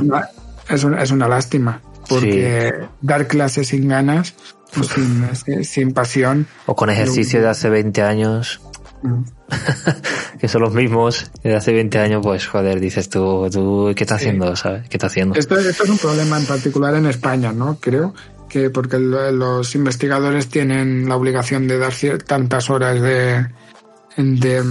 [0.70, 4.34] Es una, es una, lástima, porque dar clases sin ganas,
[4.74, 6.48] pues sin, sin, pasión.
[6.66, 8.62] O con ejercicio de hace 20 años.
[10.40, 14.16] que son los mismos de hace 20 años, pues joder, dices tú, tú ¿qué está
[14.16, 14.56] haciendo?
[14.56, 14.88] ¿Sabes?
[14.90, 15.38] ¿Qué está haciendo?
[15.38, 17.78] Esto, esto es un problema en particular en España, ¿no?
[17.80, 18.14] Creo
[18.50, 21.94] que porque los investigadores tienen la obligación de dar
[22.26, 23.48] tantas horas de,
[24.18, 24.64] de,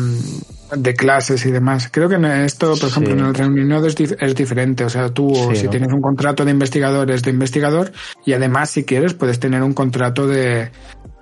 [0.76, 1.88] de, clases y demás.
[1.92, 4.84] Creo que en esto, por ejemplo, en el Reino Unido es, es, diferente.
[4.84, 7.92] O sea, tú si tienes un contrato de investigador es de investigador
[8.24, 10.70] y además si quieres puedes tener un contrato de,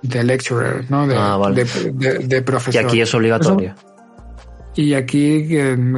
[0.03, 1.07] de lecturer, ¿no?
[1.07, 2.81] De, ah, de, profesor.
[2.81, 3.73] Y aquí es obligatorio.
[4.75, 5.47] Y aquí,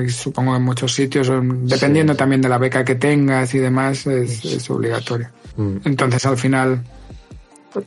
[0.10, 1.32] supongo en muchos sitios,
[1.64, 5.30] dependiendo también de la beca que tengas y demás, es, obligatorio.
[5.56, 5.78] Mm.
[5.86, 6.84] Entonces, al final,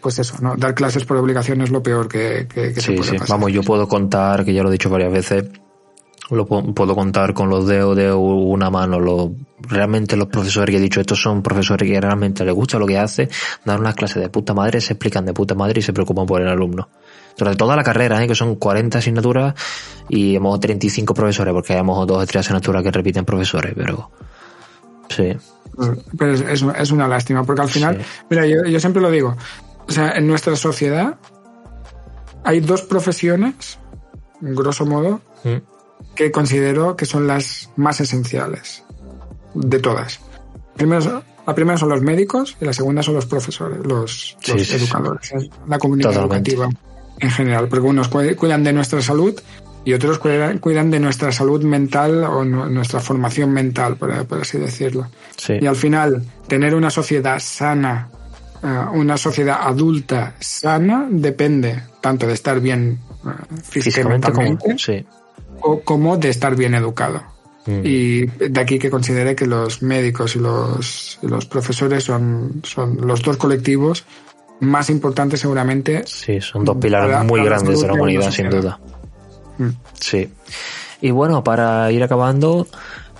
[0.00, 0.56] pues eso, ¿no?
[0.56, 3.16] Dar clases por obligación es lo peor que, que, sí, sí.
[3.28, 5.44] Vamos, yo puedo contar, que ya lo he dicho varias veces,
[6.30, 9.00] lo puedo contar con los dedos de una mano.
[9.00, 12.86] Lo, realmente los profesores que he dicho, estos son profesores que realmente les gusta lo
[12.86, 13.28] que hace,
[13.64, 16.42] dar unas clases de puta madre, se explican de puta madre y se preocupan por
[16.42, 16.88] el alumno.
[17.36, 18.26] Durante toda la carrera, ¿eh?
[18.26, 19.54] que son 40 asignaturas
[20.08, 24.10] y hemos 35 profesores, porque hayamos dos o tres asignaturas que repiten profesores, pero
[25.08, 25.36] sí.
[26.18, 29.36] Pero es, es una lástima, porque al final, mira, yo, yo siempre lo digo,
[29.86, 31.16] o sea, en nuestra sociedad
[32.42, 33.78] hay dos profesiones,
[34.40, 35.77] grosso modo, mm
[36.14, 38.82] que considero que son las más esenciales
[39.54, 40.20] de todas.
[40.76, 45.32] Primero, la primera son los médicos y la segunda son los profesores, los, educadores,
[45.66, 46.68] la comunidad educativa
[47.20, 49.40] en general, porque unos cuidan de nuestra salud
[49.84, 55.06] y otros cuidan, de nuestra salud mental o nuestra formación mental, por, así decirlo.
[55.48, 58.10] Y al final, tener una sociedad sana,
[58.62, 62.98] eh, una sociedad adulta sana, depende tanto de estar bien
[63.62, 65.27] físicamente, como, sí o
[65.84, 67.22] como de estar bien educado.
[67.66, 67.80] Mm.
[67.84, 73.22] Y de aquí que considere que los médicos y los, los profesores son, son los
[73.22, 74.04] dos colectivos
[74.60, 76.04] más importantes seguramente.
[76.06, 78.78] Sí, son dos pilares muy grandes de la humanidad, sin duda.
[79.58, 79.68] Mm.
[79.94, 80.30] Sí.
[81.00, 82.66] Y bueno, para ir acabando,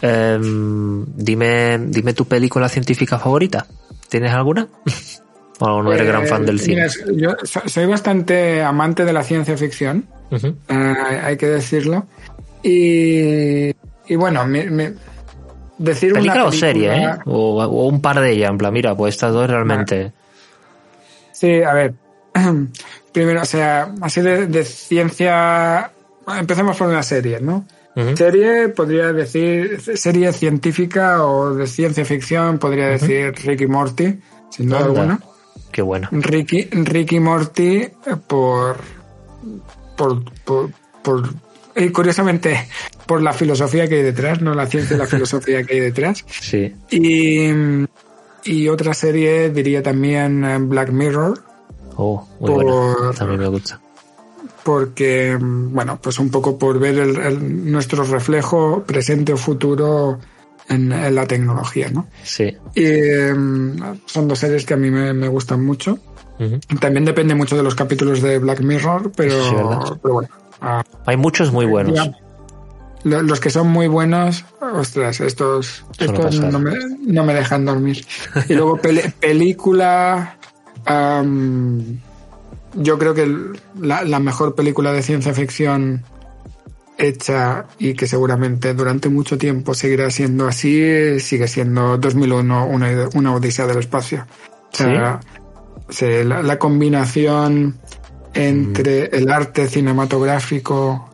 [0.02, 3.66] em, dime, dime tu película científica favorita.
[4.08, 4.68] ¿Tienes alguna?
[5.60, 6.86] ¿O no eres gran fan del cine?
[7.14, 12.06] yo soy bastante amante de la ciencia ficción, eh, hay que decirlo.
[12.62, 13.70] Y,
[14.06, 14.94] y bueno, me,
[15.78, 17.10] decir ¿Película una o serie, ¿eh?
[17.26, 20.12] O, un par de ellas, en plan, mira, pues estas dos realmente...
[21.32, 21.94] Sí, a ver,
[23.12, 25.92] primero, o sea, así de, de ciencia.
[26.26, 27.64] Empecemos por una serie, ¿no?
[28.14, 34.78] Serie, podría decir, serie científica o de ciencia ficción, podría decir Ricky Morty, sin duda
[34.78, 34.88] Anda.
[34.88, 35.20] alguna.
[35.72, 36.08] Qué bueno.
[36.10, 37.92] Ricky, Ricky Morty eh,
[38.26, 38.76] por,
[39.96, 40.70] por, por,
[41.02, 41.28] por-
[41.76, 42.66] y curiosamente,
[43.06, 46.24] por la filosofía que hay detrás, no la ciencia y la filosofía que hay detrás.
[46.40, 46.74] Sí.
[46.90, 47.50] Y,
[48.44, 51.42] y otra serie diría también eh, Black Mirror,
[52.00, 53.14] Oh, muy Por-.
[53.16, 53.80] También me gusta.
[54.64, 60.18] porque, mm, bueno, pues un poco por ver el- el- nuestro reflejo presente o futuro
[60.68, 62.06] en, en la tecnología, ¿no?
[62.22, 62.56] Sí.
[62.74, 62.86] Y
[63.34, 65.98] mm, son dos series que a mí me, me gustan mucho.
[66.80, 69.54] También depende mucho de los capítulos de Black Mirror, pero, Sí,
[70.00, 70.28] pero bueno.
[70.60, 71.94] ah, Hay muchos muy buenos.
[71.94, 72.12] ya.
[73.04, 76.72] Los que son muy buenos, ostras, estos, estos no me,
[77.06, 78.04] no me dejan dormir.
[78.48, 78.76] Y luego
[79.20, 80.36] película,
[82.74, 83.34] yo creo que
[83.80, 86.04] la mejor película de ciencia ficción
[86.98, 93.34] hecha y que seguramente durante mucho tiempo seguirá siendo así, sigue siendo 2001, una, una
[93.34, 94.26] odisea del espacio.
[94.72, 95.20] O sea,
[95.88, 97.78] sí, la, la combinación
[98.34, 101.08] entre el arte cinematográfico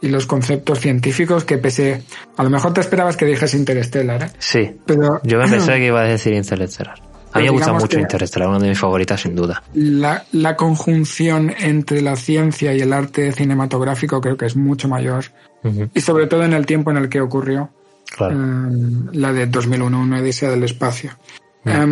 [0.00, 2.02] y los conceptos científicos que pese
[2.36, 4.30] a lo mejor te esperabas que dijes Interstellar, ¿eh?
[4.38, 4.80] Sí.
[4.84, 7.11] pero Yo me pensé que iba a decir Interestelar.
[7.32, 9.62] A mí me gusta mucho Interestelar, una de mis favoritas sin duda.
[9.74, 15.24] la, la conjunción entre la ciencia y el arte cinematográfico creo que es mucho mayor
[15.94, 17.70] y sobre todo en el tiempo en el que ocurrió
[18.14, 18.34] Claro.
[18.36, 18.72] eh,
[19.12, 21.12] la de 2001, una odisea del espacio.
[21.64, 21.86] Eh,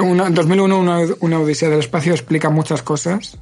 [0.00, 3.38] una- 2001, una, una odisea del espacio explica muchas cosas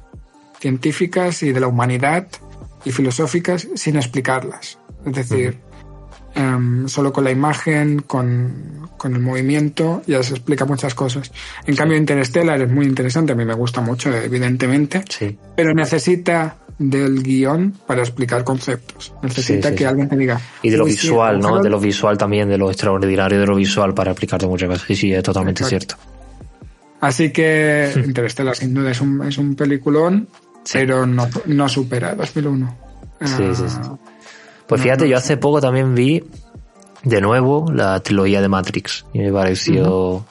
[0.59, 2.27] científicas y de la humanidad
[2.85, 4.79] y filosóficas sin explicarlas.
[5.05, 5.59] Es decir,
[6.35, 11.31] em, solo con la imagen, con, con el movimiento, ya se explica muchas cosas.
[11.65, 15.37] En cambio, Interstellar es muy interesante, a mí me gusta mucho, evidentemente, Sí.
[15.55, 19.13] pero necesita del guion para explicar conceptos.
[19.21, 20.41] Necesita Sí, que alguien te diga.
[20.63, 21.61] Y de lo "Uy, sí, visual, ¿no?
[21.61, 24.87] De lo visual también, de lo extraordinario de lo visual para explicarte muchas cosas.
[24.87, 25.95] Sí, sí, es totalmente Exacto.
[25.95, 26.13] cierto.
[26.99, 30.27] Así que Interstellar sin duda es un, es un peliculón,
[30.71, 32.75] pero no, no supera 2001.
[33.21, 33.77] Sí, Ah, sí, sí.
[34.67, 36.23] Pues fíjate, yo hace poco también vi
[37.03, 40.25] de nuevo la trilogía de Matrix y me pareció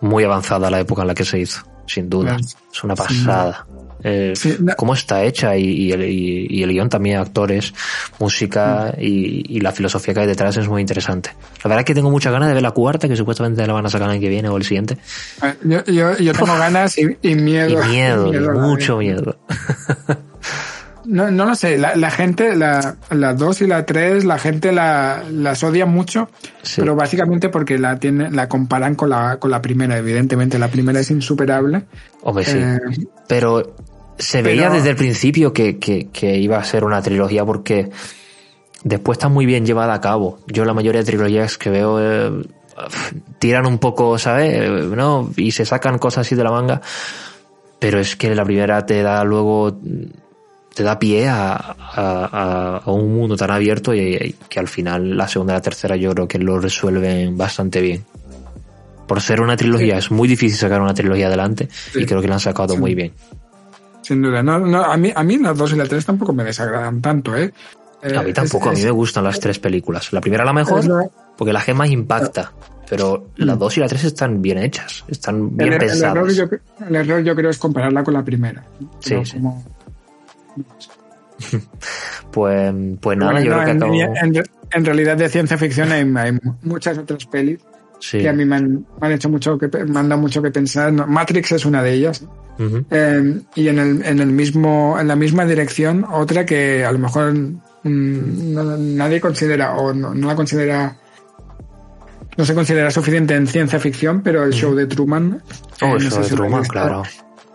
[0.00, 2.36] muy avanzada la época en la que se hizo, sin duda.
[2.36, 2.44] Claro.
[2.72, 3.66] Es una pasada.
[4.02, 7.74] Eh, Sí, no- cómo está hecha y, y el, y- y el guion también, actores,
[8.18, 9.00] música Mm.
[9.02, 11.32] y, y la filosofía que hay detrás es muy interesante.
[11.62, 13.84] La verdad es que tengo muchas ganas de ver la cuarta, que supuestamente la van
[13.84, 14.96] a sacar el año que viene o el siguiente.
[15.42, 17.04] Eh, Yo, yo, yo tengo ganas y,
[17.34, 17.84] miedo.
[17.84, 19.36] Y miedo, la mucho miedo.
[21.10, 24.70] No, no lo sé, la, la gente, la, la 2 y la 3, la gente
[24.72, 26.28] la, las odia mucho,
[26.62, 26.80] Sí.
[26.80, 30.58] pero básicamente porque la tiene, la comparan con la, con la primera, evidentemente.
[30.58, 31.82] La primera es insuperable.
[32.22, 32.58] Hombre, sí.
[32.58, 32.78] Eh,
[33.26, 33.74] Pero
[34.18, 37.90] se Pero- veía desde el principio que, que, que iba a ser una trilogía porque
[38.84, 40.38] después está muy bien llevada a cabo.
[40.46, 42.48] Yo la mayoría de trilogías que veo eh,
[43.38, 44.52] tiran un poco, ¿sabes?
[44.54, 45.30] Eh, ¿No?
[45.36, 46.80] Y se sacan cosas así de la manga.
[47.78, 49.78] Pero es que la primera te da luego
[50.74, 55.16] te da pie a, a, a- un mundo tan abierto y, y que al final
[55.16, 58.04] la segunda y la tercera yo creo que lo resuelven bastante bien.
[59.06, 62.34] Por ser una trilogía es muy difícil sacar una trilogía adelante y creo que la
[62.34, 63.12] han sacado muy bien.
[64.02, 64.42] sin duda.
[64.42, 67.36] No, no, a, mí, a mí las 2 y la 3 tampoco me desagradan tanto,
[67.36, 67.52] ¿eh?
[68.02, 70.12] Eh, A mí tampoco, es- a mí me gustan las tres películas.
[70.12, 71.06] La primera la mejor, la-
[71.36, 72.52] porque la más impacta,
[72.88, 76.16] pero las dos y la tres están bien hechas, están bien el, er- el pensadas.
[76.16, 76.44] error yo,
[76.88, 78.64] el error yo creo es compararla con la primera.
[79.00, 79.32] Sí, sí.
[79.34, 79.62] como-
[82.30, 83.94] Pues, pues nada, Bueno, yo no, creo que en, acabo...
[83.94, 87.58] en- en realidad de ciencia ficción hay, hay muchas otras pelis
[87.98, 88.18] Sí.
[88.18, 90.50] que a mí me han, me han hecho mucho que me han dado mucho que
[90.50, 90.90] pensar.
[90.92, 92.24] Matrix es una de ellas.
[92.90, 96.98] Eh, y en el, en el mismo, en la misma dirección, otra que a lo
[96.98, 100.96] mejor mm, no- nadie considera o no, no la considera
[102.38, 105.42] no se considera suficiente en ciencia ficción, pero el show de Truman.
[105.82, 107.02] Oh, eh, el no show de Truman, claro.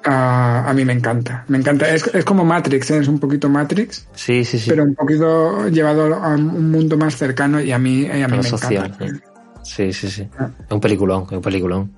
[0.08, 1.90] A, a mí me encanta, me encanta.
[1.90, 3.00] Es, es como Matrix, ¿eh?
[3.00, 4.70] es un poquito Matrix, Sí, sí, sí.
[4.70, 8.44] pero un poquito llevado a un mundo más cercano y a mí, a mí me
[8.44, 8.94] social.
[9.00, 9.24] encanta.
[9.64, 10.28] Sí, sí, sí.
[10.38, 10.48] Ah.
[10.64, 11.92] Es un peliculón, es un peliculón.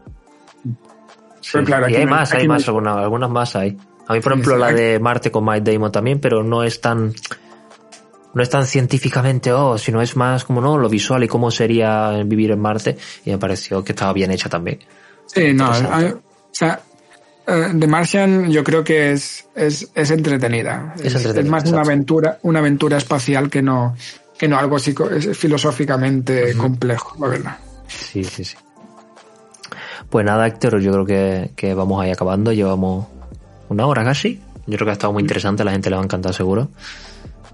[1.41, 1.49] Sí.
[1.53, 3.77] Pero claro, y hay no- más, hay no- más, algunas, algunas más hay.
[4.07, 6.79] A mí, por ejemplo, sí, la de Marte con Mike Damon también, pero no es
[6.79, 7.13] tan
[8.33, 12.11] no es tan científicamente, oh, sino es más como no, lo visual y cómo sería
[12.23, 12.95] vivir en Marte,
[13.25, 14.79] y me pareció que estaba bien hecha también.
[15.25, 16.19] Sí, no, a- o
[16.51, 16.79] sea,
[17.47, 20.93] eh, The Martian yo creo que es, es, es entretenida.
[21.01, 23.95] Es entretenida, más una aventura, una aventura espacial que no,
[24.37, 27.57] que no algo psico, filosóficamente complejo, la verdad.
[27.87, 28.57] Sí, sí, sí.
[30.09, 32.51] Pues nada, Héctor, yo creo que, que vamos ahí acabando.
[32.51, 33.07] Llevamos
[33.69, 34.41] una hora casi.
[34.65, 36.69] Yo creo que ha estado muy interesante, la gente le va a encantar seguro.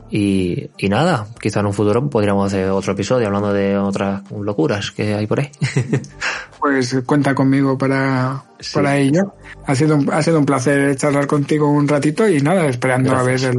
[0.09, 4.91] Y, y nada, quizá en un futuro podríamos hacer otro episodio hablando de otras locuras
[4.91, 5.49] que hay por ahí.
[6.63, 8.41] pues cuenta conmigo para,
[8.73, 9.33] para ello.
[9.67, 13.21] Ha sido, un, ha sido un placer charlar contigo un ratito y nada, esperando a
[13.21, 13.57] ver el,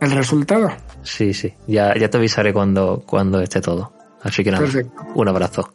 [0.00, 0.70] el, resultado.
[1.02, 3.92] Sí, sí, ya, ya te avisaré cuando, cuando esté todo.
[4.22, 5.02] Así que nada, Perfecto.
[5.16, 5.74] un abrazo.